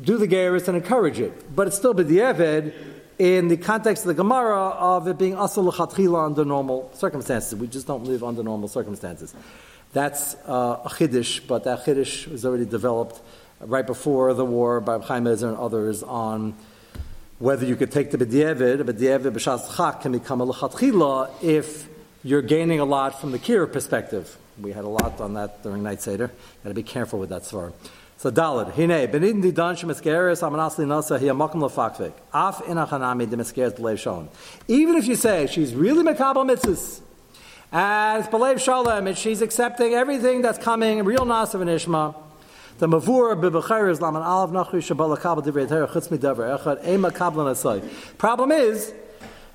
[0.00, 1.54] do the Geras and encourage it.
[1.54, 2.72] But it's still b'di'evid
[3.18, 7.54] in the context of the Gemara of it being asal l'chatchila under normal circumstances.
[7.54, 9.35] We just don't live under normal circumstances.
[9.92, 13.20] That's uh, a chiddush, but that chiddush was already developed
[13.61, 16.54] right before the war by Chaim and others on
[17.38, 21.88] whether you could take the b'di'evid, a b'di'evid b'shas chak can become a l'chatchila if
[22.24, 24.37] you're gaining a lot from the kira perspective.
[24.61, 26.28] We had a lot on that during Night Seder.
[26.62, 27.72] Got to be careful with that svar.
[28.24, 32.14] So Dalid, hine, benin di dan shemiskeres amanasli nasa hiya makom lefakvik.
[32.32, 34.30] Af inachanami de miskeres belev shalom.
[34.66, 37.02] Even if you say she's really mekabel mitzvahs,
[37.70, 42.14] and it's belev shalom, and she's accepting everything that's coming, real nasa and
[42.78, 47.10] the mavur bebecher is laman alav nachri shabala kabel divrei terech chutz midavar echad ema
[47.10, 47.87] kablan asay.
[48.16, 48.94] Problem is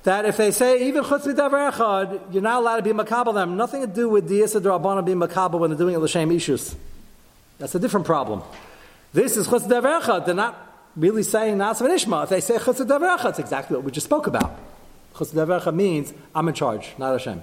[0.04, 3.56] that if they say even chutz midavar echad, you're not allowed to be makabel them.
[3.56, 6.76] Nothing to do with Rabbanah being makabel when they're doing it l'shem ishus.
[7.60, 8.42] That's a different problem.
[9.12, 10.24] This is chutz devercha.
[10.24, 12.24] They're not really saying Nasav and Ishma.
[12.24, 14.58] If they say chutz devercha, it's exactly what we just spoke about.
[15.14, 17.42] Chutz devercha means I'm in charge, not Hashem.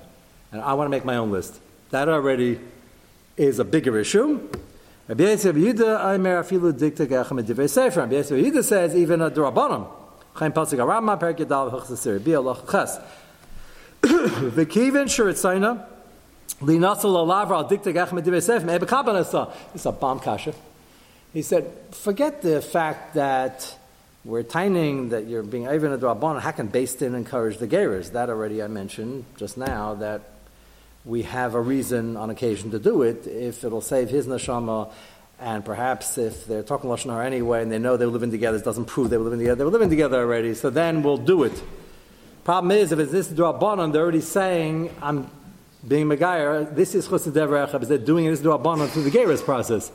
[0.51, 1.59] And I want to make my own list.
[1.91, 2.59] That already
[3.37, 4.39] is a bigger issue.
[5.07, 7.99] Rabbi Yisrael Yehuda, Aimer afilu dikta gachem divrei sefer.
[7.99, 9.87] Rabbi Yisrael Yehuda says even a durabanim.
[10.33, 12.97] Chaim pasuk arama perik yadal v'chasir bi Allah ches.
[14.01, 15.85] V'kivin shuritzayna.
[16.59, 17.03] It's
[19.85, 20.53] a bomb kasha.
[21.33, 23.77] He said, forget the fact that
[24.25, 26.41] we're tining that you're being even a drabon.
[26.41, 28.13] How can based in encourage the geras?
[28.13, 30.21] That already I mentioned just now that
[31.05, 34.91] we have a reason on occasion to do it if it'll save his neshama.
[35.39, 38.65] And perhaps if they're talking Lashon Hara anyway and they know they're living together, it
[38.65, 39.59] doesn't prove they were living together.
[39.59, 41.53] They were living together already, so then we'll do it.
[42.43, 45.29] Problem is, if it's this Drabanan, they're already saying, I'm
[45.85, 49.91] being Megayer, this is Chus Devrecha, because they're doing this Drabanan through the Geras process.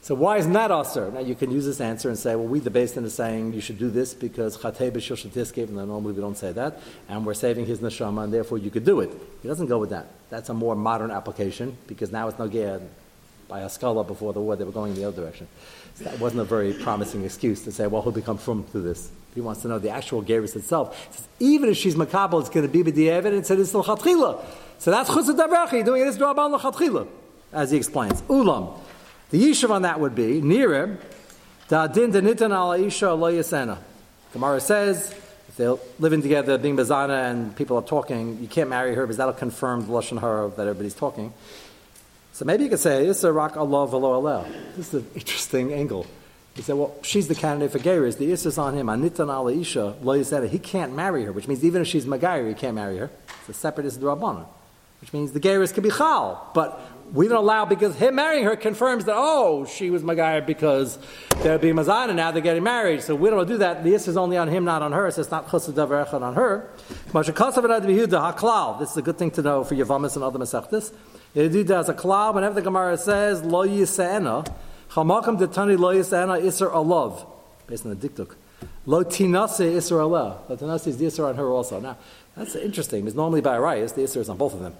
[0.00, 1.10] So why isn't that usher?
[1.10, 3.62] Now you can use this answer and say, well, we the basin is saying you
[3.62, 7.32] should do this because chatei b'shushatis even though normally we don't say that, and we're
[7.32, 9.10] saving his neshama, and therefore you could do it.
[9.40, 10.06] He doesn't go with that.
[10.28, 12.80] That's a more modern application because now it's no
[13.48, 15.46] by scholar before the war they were going in the other direction.
[15.94, 19.10] So that wasn't a very promising excuse to say, well, he'll become from through this.
[19.34, 21.08] He wants to know the actual Geras itself.
[21.14, 24.44] Says, even if she's makabel, it's going to be the evidence that it's still chatchila.
[24.78, 27.08] So that's chutz doing it as draban lechatchila,
[27.52, 28.22] as he explains.
[28.22, 28.78] Ulam.
[29.30, 30.98] The yishuv on that would be nearer
[31.68, 33.78] da din denitan ala isha lo yasena.
[34.32, 35.10] Gemara says
[35.48, 39.16] if they're living together, being bazana, and people are talking, you can't marry her because
[39.16, 41.32] that'll confirm the lashon hara that everybody's talking.
[42.32, 44.46] So maybe you could say this is a rak Allah v'lo Allah.
[44.76, 46.06] This is an interesting angle.
[46.54, 48.16] He said, well, she's the candidate for Geras.
[48.18, 48.86] The is on him.
[48.86, 50.48] Anitan ala isha lo yasena.
[50.48, 53.10] He can't marry her, which means even if she's Magair, he can't marry her.
[53.40, 54.06] It's a separate is the
[55.04, 56.50] which means the Geras can be chal.
[56.54, 56.80] But
[57.12, 60.98] we don't allow because him marrying her confirms that oh she was Magayah because
[61.42, 63.02] they're being Mazan and now they're getting married.
[63.02, 63.84] So we don't do that.
[63.84, 65.10] The is only on him, not on her.
[65.10, 66.70] So it's not Chassid Davar on her.
[68.78, 70.94] This is a good thing to know for Yavamis and other Masechtas.
[71.34, 74.50] It as a klal whenever the Gemara says lo yisena
[74.90, 77.26] chamakam detani lo yisana iser alav
[77.66, 78.34] based on the diktuk.
[78.86, 80.48] Lo tinase iser alav.
[80.48, 81.80] Lo tinase is the iser on her also.
[81.80, 81.96] Now
[82.36, 84.74] that's interesting because normally by Arias the iser is on both of them.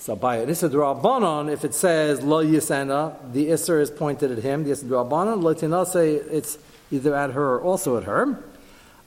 [0.00, 4.38] So by an Issa Drabanan, if it says Lo yisana, the Isser is pointed at
[4.38, 6.56] him, the Issa Drabanan, Lo Tinase, it's
[6.90, 8.42] either at her or also at her.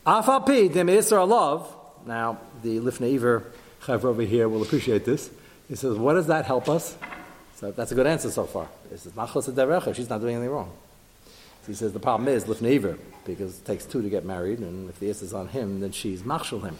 [0.05, 1.75] Afapi, Dem Isser love.
[2.05, 3.43] Now, the Lifnei Iver
[3.81, 5.31] Chaver over here will appreciate this.
[5.67, 6.95] He says, what does that help us?
[7.63, 8.67] So that's a good answer so far.
[8.91, 10.69] She's not doing anything wrong.
[11.61, 14.59] So he says, the problem is Lifnei Iver, because it takes two to get married,
[14.59, 16.77] and if the Isser is on him, then she's Machshel him.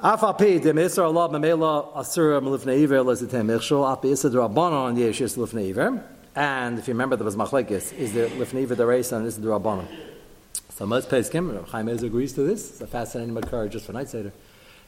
[0.00, 5.70] Afapi de Misar Allah Mamela Asura Malifnei Iver Lezitem Michshol Api Issa Drabanon Yeshis Lifnei
[5.70, 6.00] Iver.
[6.36, 9.40] And if you remember, there was Machlekes, is there Lifnei Iver the Dereisa and Issa
[9.40, 9.88] Drabanon.
[10.76, 12.70] So most Peskim, Chaim agrees to this.
[12.70, 14.30] It's a fascinating makar just for night seder.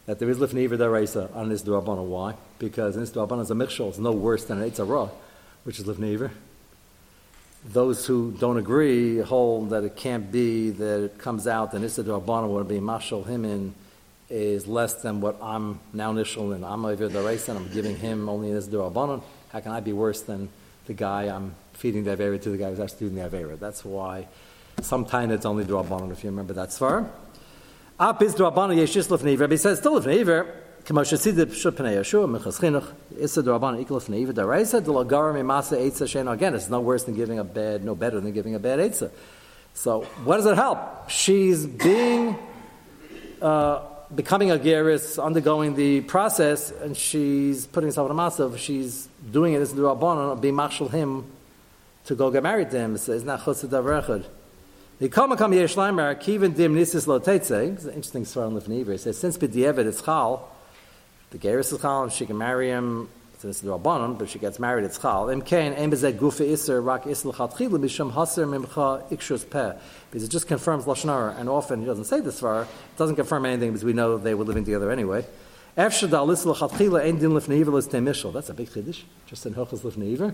[0.07, 2.07] That there is Lifnei Iver Dereisa on this Drabanon.
[2.07, 2.35] Why?
[2.59, 3.91] Because this Drabanon is a Michshol.
[3.91, 5.11] It's no worse than an Eitzah
[5.65, 6.31] which is Lifnei Iver.
[7.65, 12.03] Those who don't agree hold that it can't be that it comes out that Issa
[12.03, 13.75] Drabanon would be Mashal him in
[14.33, 18.31] is less than what I'm now initial and I'm the race and I'm giving him
[18.31, 19.23] only this durabanon.
[19.51, 20.49] How can I be worse than
[20.87, 23.59] the guy I'm feeding the avera to the guy who's actually doing the avera?
[23.59, 24.29] That's why
[24.81, 27.11] sometimes it's only durabanon if you remember that svar.
[27.99, 30.47] Ab bis du abana yeshis lefnei Rabbi says still lefnei neiver,
[30.85, 34.33] K'moshe sidid pshut pnei Yeshua minchas chinuch isa du abana ikal lefnei iver.
[34.33, 36.55] Daraisa de lagar mimasa eitza shen again.
[36.55, 39.11] It's no worse than giving a bad, no better than giving a bad eitza.
[39.75, 41.11] So what does it help?
[41.11, 42.37] She's being.
[43.41, 43.83] Uh,
[44.15, 49.55] becoming a geris, undergoing the process, and she's putting herself in a masav, she's doing
[49.55, 51.25] it as the rabbanon, be marshal him
[52.05, 52.95] to go get married to him.
[52.95, 54.25] It's not chesed avrechad.
[55.03, 58.89] The kama kam leimer, kivin dim nisis lo teitze, it's an interesting story on Lifnei
[58.89, 60.49] It says, since b'di'evet it's chal,
[61.31, 64.39] the geris is chal, she can marry him, so this is the rabbanon, but she
[64.39, 65.29] gets married, it's chal.
[65.29, 69.73] Im kain, em bezeh gufe iser, rak isel chatchilu, misham haser mimcha ikshus peh
[70.09, 73.45] because it just confirms Lashon and often he doesn't say this far, it doesn't confirm
[73.45, 75.27] anything because we know they were living together anyway.
[75.75, 80.33] That's a big chiddush, just in Hilchas Lifnei Iver.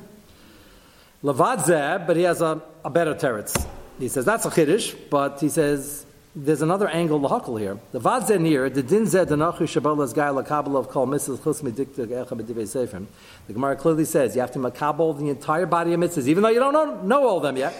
[1.23, 3.67] But he has a, a better teretz.
[3.99, 6.07] He says that's a chiddush, but he says
[6.37, 7.79] there's another angle lahakal here.
[7.91, 12.63] The vad near the din zeh denachu shabalas guy lakabel of kol mitzvahs echa medivei
[12.63, 13.07] seifim.
[13.49, 16.51] The Gemara clearly says you have to makabel the entire body of mitzvahs, even though
[16.51, 17.75] you don't know, know all of them yet.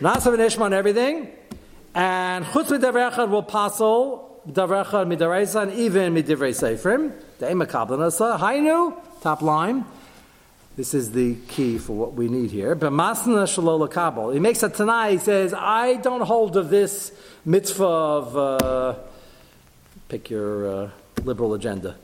[0.00, 1.28] Nasav and ishma and everything,
[1.94, 7.12] and chutz midavrechad will passel davrechad midaraisa and even midivrei seifim.
[7.38, 9.84] The makabel nasa hainu top line.
[10.74, 12.74] This is the key for what we need here.
[12.74, 14.30] But masna shalola kabel.
[14.30, 15.12] He makes a tanai.
[15.12, 17.12] He says, "I don't hold of this."
[17.44, 18.94] mitzvah of uh,
[20.08, 20.90] pick your uh,
[21.24, 21.96] liberal agenda.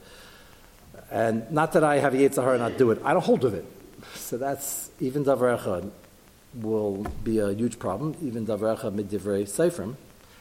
[1.11, 3.65] And not that I have and not do it, I don't hold of it.
[4.15, 5.91] So that's even Davrecha
[6.55, 9.95] will be a huge problem, even Davrecha midivrei seifrim.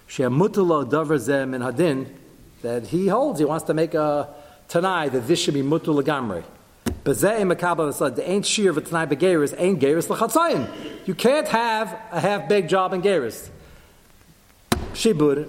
[0.06, 2.06] She'amutalo davar zem in hadin,
[2.62, 4.28] that he holds, he wants to make a
[4.68, 6.44] tanai that this should be mutul lagamri.
[7.08, 7.50] Ain't
[8.26, 11.06] ain't geris.
[11.06, 13.50] You can't have a half baked job in geris.
[14.92, 15.48] Shibur,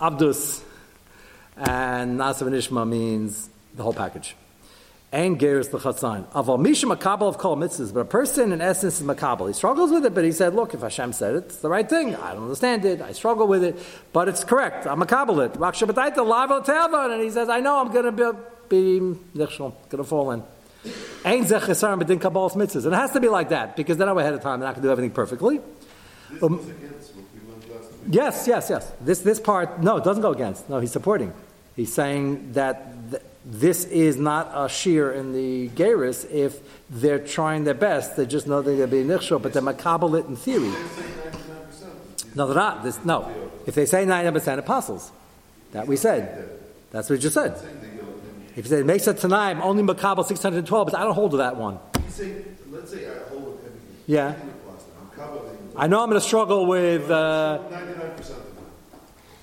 [0.00, 0.62] Abdus,
[1.56, 4.36] and Nasav and Ishma means the whole package.
[5.10, 6.26] and Geras the Chatzain.
[6.32, 9.48] Aval Misha Makabal of Kol Mitzvahs, but a person in essence is Makabal.
[9.48, 11.88] He struggles with it, but he said, look, if Hashem said it, it's the right
[11.88, 12.14] thing.
[12.14, 13.00] I don't understand it.
[13.00, 13.78] I struggle with it,
[14.12, 14.86] but it's correct.
[14.86, 15.58] I'm Makabal it.
[15.58, 18.32] Rak Shabbatayta Laval Tevon, and he says, I know I'm going to
[18.68, 20.42] be, be going to fall in.
[21.24, 22.84] Ein Zech Chesarim B'din Kabbalas Mitzvahs.
[22.84, 24.82] And it has to be like that, because they know ahead of time not going
[24.82, 25.60] to do everything perfectly.
[26.42, 28.00] Um, against what we last week.
[28.10, 28.92] Yes, yes, yes.
[29.00, 30.68] This, this part, no, it doesn't go against.
[30.68, 31.32] No, he's supporting.
[31.74, 36.60] He's saying that th- this is not a shear in the Geras if
[36.90, 38.16] they're trying their best.
[38.16, 40.68] They just know they're going to be nichshel, but they're makabel it in theory.
[40.68, 42.36] They say 99%.
[42.36, 42.82] No, they're not.
[42.82, 43.32] This, no.
[43.66, 45.10] If they say 99% apostles,
[45.72, 46.48] that we said.
[46.90, 47.56] That's what we just said.
[48.58, 51.30] If he said, it makes it tonight, I'm only makabel 612, but I don't hold
[51.30, 51.78] to that one.
[52.08, 52.42] Say,
[52.72, 53.96] let's say I hold with everything.
[54.06, 54.34] Yeah.
[55.76, 58.64] I know I'm going to struggle with, uh, 99% of them.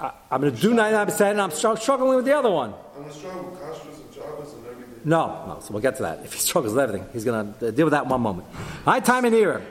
[0.02, 2.74] I- I'm going to do 99%, and I'm struggling with the other one.
[2.98, 4.94] I'm going to struggle with kashrus and Shabbos and everything.
[5.06, 5.58] No, no.
[5.62, 6.20] So we'll get to that.
[6.26, 8.50] If he struggles with everything, he's going to deal with that in one moment.
[8.86, 9.62] My time in era.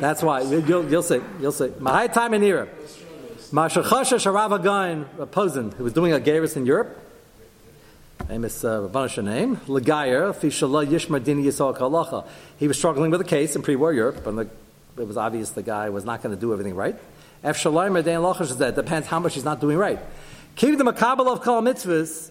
[0.00, 1.20] That's why you- you'll, you'll see.
[1.42, 1.70] You'll see.
[1.78, 2.68] My high time in era.
[3.52, 7.04] Mashachasha Sharav Again, Posen, who was doing a Geras in Europe.
[8.28, 9.56] Famous uh, Rabbanish name,
[11.42, 12.26] Yisrael Kalacha.
[12.58, 14.46] He was struggling with a case in pre-war Europe, and the,
[14.98, 16.94] it was obvious the guy was not going to do everything right.
[17.42, 19.98] F Shalom Dain Lachash said, depends how much he's not doing right.
[20.56, 22.30] Keep the makabel of kol mitzvahs.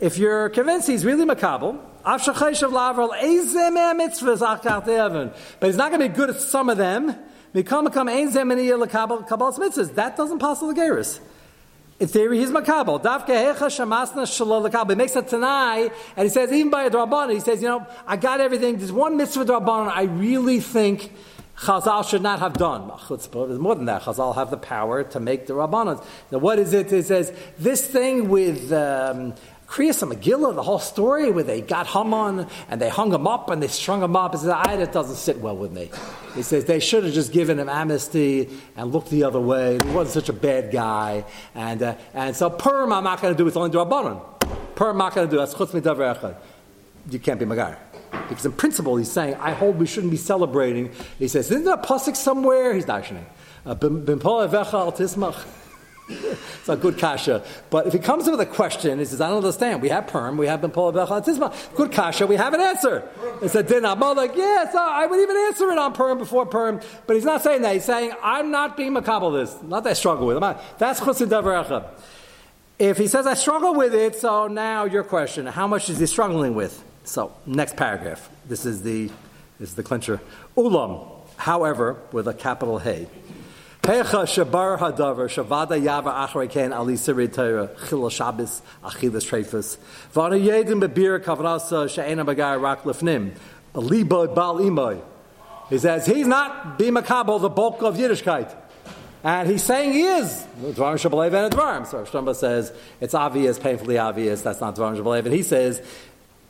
[0.00, 1.80] If you're convinced he's really makabel.
[2.02, 2.20] But
[5.66, 7.14] he's not going to be good at some of them.
[7.52, 7.66] That
[10.16, 11.20] doesn't pass the geras.
[11.98, 13.02] In theory, he's makabel.
[13.02, 14.90] Davke hecha shamasna shalol lekabel.
[14.90, 17.86] He makes a tanai, and he says, even by a drabanan, he says, you know,
[18.06, 18.76] I got everything.
[18.76, 21.12] There's one mitzvah drabanan I really think
[21.56, 22.92] Chazal should not have done.
[23.08, 24.02] There's more than that.
[24.02, 26.04] Chazal have the power to make the rabbanan.
[26.30, 26.92] Now, what is it?
[26.92, 28.72] It says this thing with.
[28.72, 29.34] Um,
[29.66, 33.50] Kriyas and Megillah, the whole story where they got Haman and they hung him up
[33.50, 34.32] and they strung him up.
[34.32, 35.90] He says, ah, that doesn't sit well with me.
[36.34, 39.78] He says, they should have just given him amnesty and looked the other way.
[39.82, 41.24] He wasn't such a bad guy.
[41.54, 44.22] And, uh, and so Purim I'm not going to do, it's only Rabbanon.
[44.76, 46.36] Purim I'm not going to do, that's chutz midavar echad.
[47.10, 47.76] You can't be Magar.
[48.28, 50.92] Because in principle, he's saying, I hold we shouldn't be celebrating.
[51.18, 52.72] He says, isn't there a pasuk somewhere?
[52.74, 53.24] He's darshaning.
[53.64, 53.74] Uh,
[56.66, 57.44] It's a good kasha.
[57.70, 59.82] But if he comes with a question, he says, I don't understand.
[59.82, 61.74] We have perm, we have been al tismach.
[61.76, 63.08] Good kasha, we have an answer.
[63.40, 66.80] It's a din like, yes, I would even answer it on perm before perm.
[67.06, 67.74] But he's not saying that.
[67.74, 69.62] He's saying, I'm not being makabel this.
[69.62, 70.38] Not that I struggle with.
[70.40, 71.84] Not, that's midavar.
[72.78, 76.06] If he says, I struggle with it, so now your question, how much is he
[76.06, 76.82] struggling with?
[77.04, 78.28] So, next paragraph.
[78.48, 79.06] This is the,
[79.58, 80.20] this is the clincher.
[80.56, 83.08] Ulam, however, with a capital Hey.
[83.86, 89.76] Pecha shabar hadavar shavada yava achrei ken ali siri Torah chila Shabbos achilas treifus
[90.12, 93.30] v'ana yedim bebir kavanasa she'ena bagai rak lefnim
[93.74, 95.00] libod bal imoy.
[95.70, 98.52] He says he's not bimakabel the bulk of Yiddishkeit.
[99.22, 100.44] And he's saying he is.
[100.60, 101.86] Dvarim Shabalev and Dvarim.
[101.86, 105.26] So Shtamba says it's obvious, painfully obvious, that's not Dvarim Shabalev.
[105.26, 105.80] And he says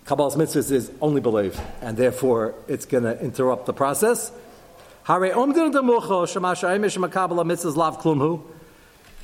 [0.06, 4.32] Kabbalah's mitzvahs is only believe, and therefore it's going to interrupt the process.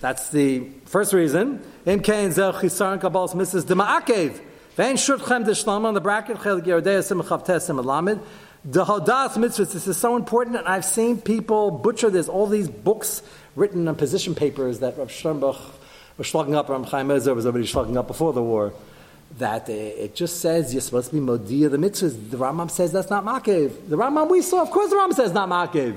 [0.01, 1.61] That's the first reason.
[1.85, 4.41] Im kain zel mitzvahs dema'akev.
[4.77, 4.97] Vein
[5.85, 6.61] on the bracket chel.
[8.65, 12.29] The Hadas mitzvahs, this is so important, and I've seen people butcher this.
[12.29, 13.21] All these books
[13.57, 15.59] written on position papers that Rav Sternbuch
[16.17, 18.73] was slugging up, Rav Chaim Ozer was already slugging up before the war,
[19.39, 22.31] that it just says you're supposed to be Modia the mitzvahs.
[22.31, 23.89] The Rambam says that's not Makev.
[23.89, 25.97] The Rambam we saw, of course the Rambam says not Makev.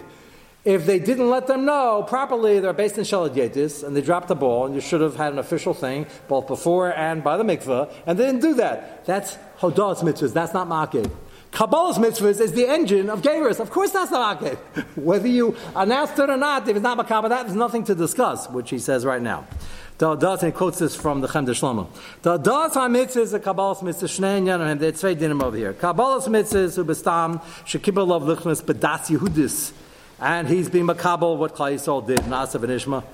[0.64, 4.36] If they didn't let them know properly, they're based in Shalad and they dropped the
[4.36, 7.94] ball, and you should have had an official thing, both before and by the mikveh,
[8.08, 9.06] and they didn't do that.
[9.06, 11.12] That's Hodas mitzvahs, that's not Makev.
[11.52, 13.60] Kabbalah's mitzvahs is the engine of Geras.
[13.60, 14.58] Of course that's not Makev.
[14.96, 18.50] Whether you announced it or not, if it's not Makabah, that is nothing to discuss,
[18.50, 19.46] which he says right now.
[20.00, 21.88] Adas, and he quotes this from the Chemdas Shlomo.
[22.22, 25.74] Adas HaMitzvah is a Kabbalah's mitzvah, Shnei and there are two dinim over here.
[25.74, 29.72] Kabbalah's mitzvah is Ubestam, Shekibel of Lichnas, Bedas Yehudis.
[30.20, 33.06] And he's being Makabal, what Klai Yisrael did, Nasav and Ishma.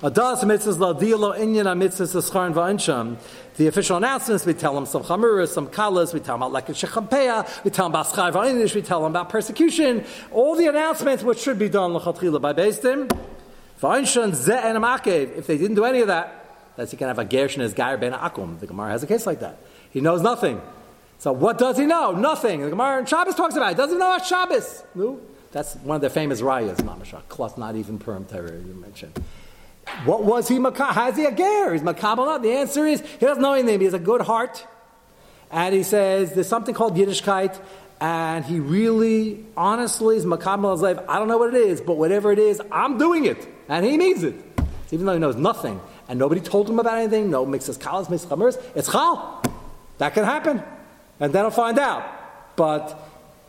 [0.00, 3.16] Adas mitzvahs la dilo inyan mitzvahs escharn va'insham.
[3.56, 6.86] The official announcements, we tell them some chamuras, some kalas, we tell them about lekit
[6.86, 10.04] shechampeya, we tell them about schar va'inish, we tell them about persecution.
[10.30, 13.18] All the announcements which should be done l'chatchila by en amakev.
[13.80, 16.44] If they didn't do any of that,
[16.76, 18.58] that's you can have a gershon as gair ben akum.
[18.60, 19.58] The Gemara has a case like that.
[19.90, 20.60] He knows nothing.
[21.18, 22.12] So what does he know?
[22.12, 22.60] Nothing.
[22.60, 23.70] The Gemara in Shabbos talks about it.
[23.70, 24.84] He doesn't know about Shabbos.
[24.94, 25.20] No?
[25.50, 27.22] That's one of the famous rayas, Mamashah.
[27.28, 29.18] Klus, not even Purim Torah, you mentioned.
[30.04, 30.60] What was he?
[30.60, 31.72] Has he a ger?
[31.72, 32.42] He's makabel not?
[32.42, 33.80] The answer is he doesn't know anything.
[33.80, 34.64] He has a good heart,
[35.50, 37.58] And he says there's something called Yiddishkeit,
[38.00, 41.04] and he really, honestly, is makabel azlev.
[41.08, 43.96] I don't know what it is, but whatever it is, I'm doing it, and he
[43.98, 44.34] means it,
[44.90, 47.30] even though he knows nothing, and nobody told him about anything.
[47.30, 48.62] No mixes kalas, mixes chamers.
[48.74, 49.42] It's chal.
[49.98, 50.62] That can happen,
[51.20, 52.04] and then I'll find out.
[52.56, 52.98] But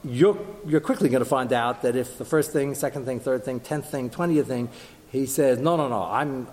[0.03, 3.43] you're, you're quickly going to find out that if the first thing, second thing, third
[3.43, 4.69] thing, tenth thing, twentieth thing,
[5.11, 6.47] he says, no, no, no, I'm,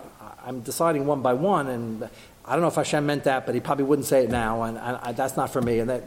[0.44, 2.08] I'm deciding one by one, and
[2.44, 4.78] I don't know if Hashem meant that, but he probably wouldn't say it now, and,
[4.78, 5.78] and that's not for me.
[5.80, 6.04] And that,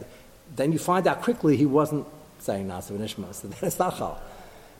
[0.56, 2.06] then you find out quickly he wasn't
[2.38, 4.20] saying Nasa Nishma, so it's not Chal.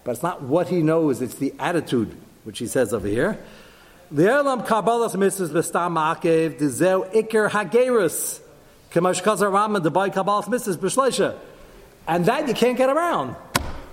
[0.03, 3.39] But it's not what he knows, it's the attitude, which he says over here.
[4.11, 8.41] The Elam Kabbalah Mitzvahs Bestam Akev, Dezeu Iker Hagerus,
[8.91, 11.39] Kamash Kazar Rama, the Bay Kabbalah Mitzvahs B'Shleisha.
[12.09, 13.37] And that you can't get around.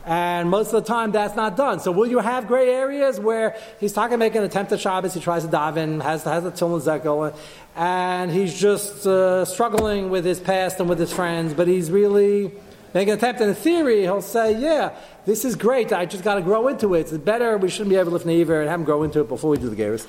[0.07, 1.81] And most of the time, that's not done.
[1.81, 5.13] So, will you have gray areas where he's talking, to make an attempt at Shabbos,
[5.13, 7.35] he tries to dive in, has, has a Tillman Zekel,
[7.75, 12.53] and he's just uh, struggling with his past and with his friends, but he's really
[12.97, 13.41] making an attempt.
[13.41, 14.95] In theory, he'll say, Yeah,
[15.25, 17.01] this is great, I just got to grow into it.
[17.01, 19.27] It's better, we shouldn't be able to lift Neiver and have him grow into it
[19.27, 20.07] before we do the Geras.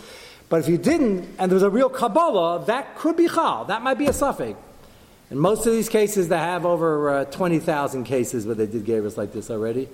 [0.48, 3.82] But if you didn't, and there was a real Kabbalah, that could be Chal, that
[3.82, 4.58] might be a suffix.
[5.30, 9.18] In most of these cases, they have over uh, 20,000 cases where they did Geras
[9.18, 9.90] like this already.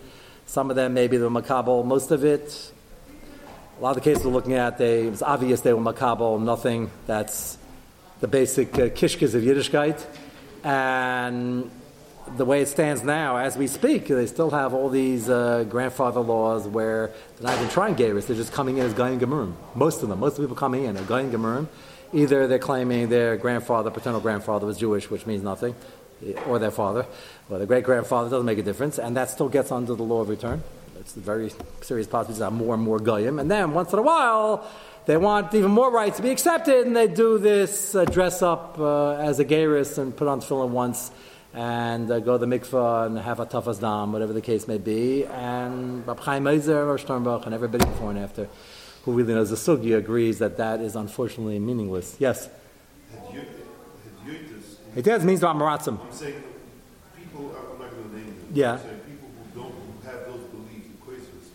[0.47, 1.85] Some of them maybe the Makabal.
[1.85, 2.73] Most of it,
[3.79, 6.41] a lot of the cases we're looking at, they, it was obvious they were Makabal,
[6.41, 6.93] nothing.
[7.09, 7.59] That's
[8.21, 10.01] the basic uh, kishkas of Yiddishkeit.
[10.63, 11.69] And
[12.37, 16.21] the way it stands now, as we speak, they still have all these uh, grandfather
[16.21, 19.55] laws where they're not even trying Geras, they're just coming in as Gayin Gemurim.
[19.75, 21.69] Most of them, most of the people coming in are Gayin Gemurim.
[22.13, 25.75] Either they're claiming their grandfather, paternal grandfather, was Jewish, which means nothing,
[26.47, 27.07] or their father,
[27.51, 30.21] or their great grandfather, doesn't make a difference, and that still gets under the law
[30.21, 30.63] of return.
[31.01, 31.53] It's a very
[31.83, 33.39] serious possibility to have more and more goyim.
[33.39, 34.67] And then once in a while,
[35.07, 38.79] they want even more rights to be accepted, and they do this uh, dress up
[38.79, 41.11] uh, as a gayris and put on tefillin once
[41.55, 44.79] and uh, go to the mikvah and have a tafas dam, whatever the case may
[44.79, 45.25] be.
[45.25, 48.49] And Rab Chaim or Sternbuch and everybody before and after
[49.05, 52.17] who really knows the sugi agrees that that is unfortunately meaningless.
[52.19, 52.49] Yes?
[54.97, 56.01] Hedyotis means Ramaratzim.
[56.01, 56.43] I'm saying
[57.17, 58.49] people, I'm not going to name them.
[58.53, 58.73] Yeah.
[58.75, 61.51] I'm saying people who don't, who have those beliefs, equations,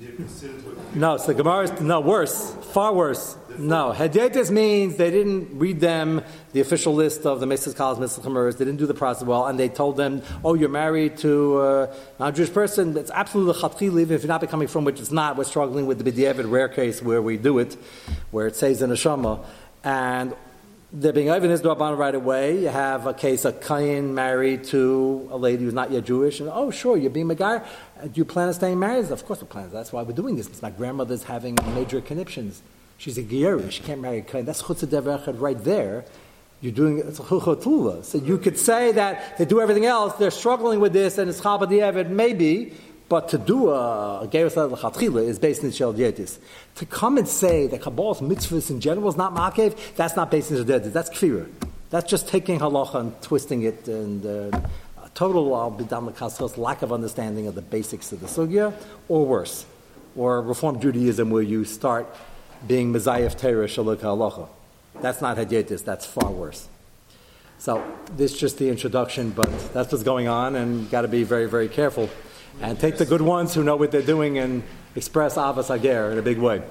[0.00, 3.36] they're considered No, so the Gemara is, no, worse, far worse.
[3.60, 7.76] No, Hedyetis means they didn't read them the official list of the Mrs.
[7.76, 8.56] College, Mrs.
[8.56, 11.94] They didn't do the process well, and they told them, oh, you're married to uh,
[12.18, 15.36] a non-Jewish person, it's absolutely chatchil, even if you're not becoming from, which it's not,
[15.36, 17.76] we're struggling with the B'diavad rare case where we do it,
[18.30, 19.44] where it says in a Shama,
[19.84, 20.34] and
[20.92, 22.62] they're being even his Rabban right away.
[22.62, 26.48] You have a case of Cain married to a lady who's not yet Jewish, and
[26.50, 27.64] oh, sure, you're being Megar.
[28.02, 29.10] Do you plan on staying married?
[29.10, 29.68] Of course, we plan.
[29.70, 30.46] That's why we're doing this.
[30.46, 32.62] Because my grandmother's having major conniptions.
[33.00, 33.70] She's a Giyari.
[33.70, 34.44] She can't marry a Cain.
[34.44, 36.04] That's Chutz right there.
[36.60, 38.04] You're doing it's a chuchotula.
[38.04, 40.16] So you could say that they do everything else.
[40.16, 42.74] They're struggling with this, and it's chabad maybe.
[43.08, 46.38] But to do a, a Lechatchila is based in Shel Dietis.
[46.74, 50.50] To come and say that Kabbalah's mitzvahs in general is not Makev, that's not based
[50.50, 50.92] in Shel Dietis.
[50.92, 51.50] That's Kfira.
[51.88, 54.60] That's just taking halacha and twisting it and uh,
[55.14, 58.74] total al bidam lack of understanding of the basics of the sugya,
[59.08, 59.64] or worse,
[60.14, 62.06] or Reform Judaism where you start
[62.66, 64.48] being Messiah Torah Shaluk halacha.
[65.00, 66.68] That's not Hadyetis, that's far worse.
[67.58, 67.84] So
[68.16, 71.46] this is just the introduction, but that's what's going on, and got to be very,
[71.46, 72.08] very careful
[72.60, 74.62] and take the good ones who know what they're doing and
[74.96, 76.62] express Avas Ager in a big way.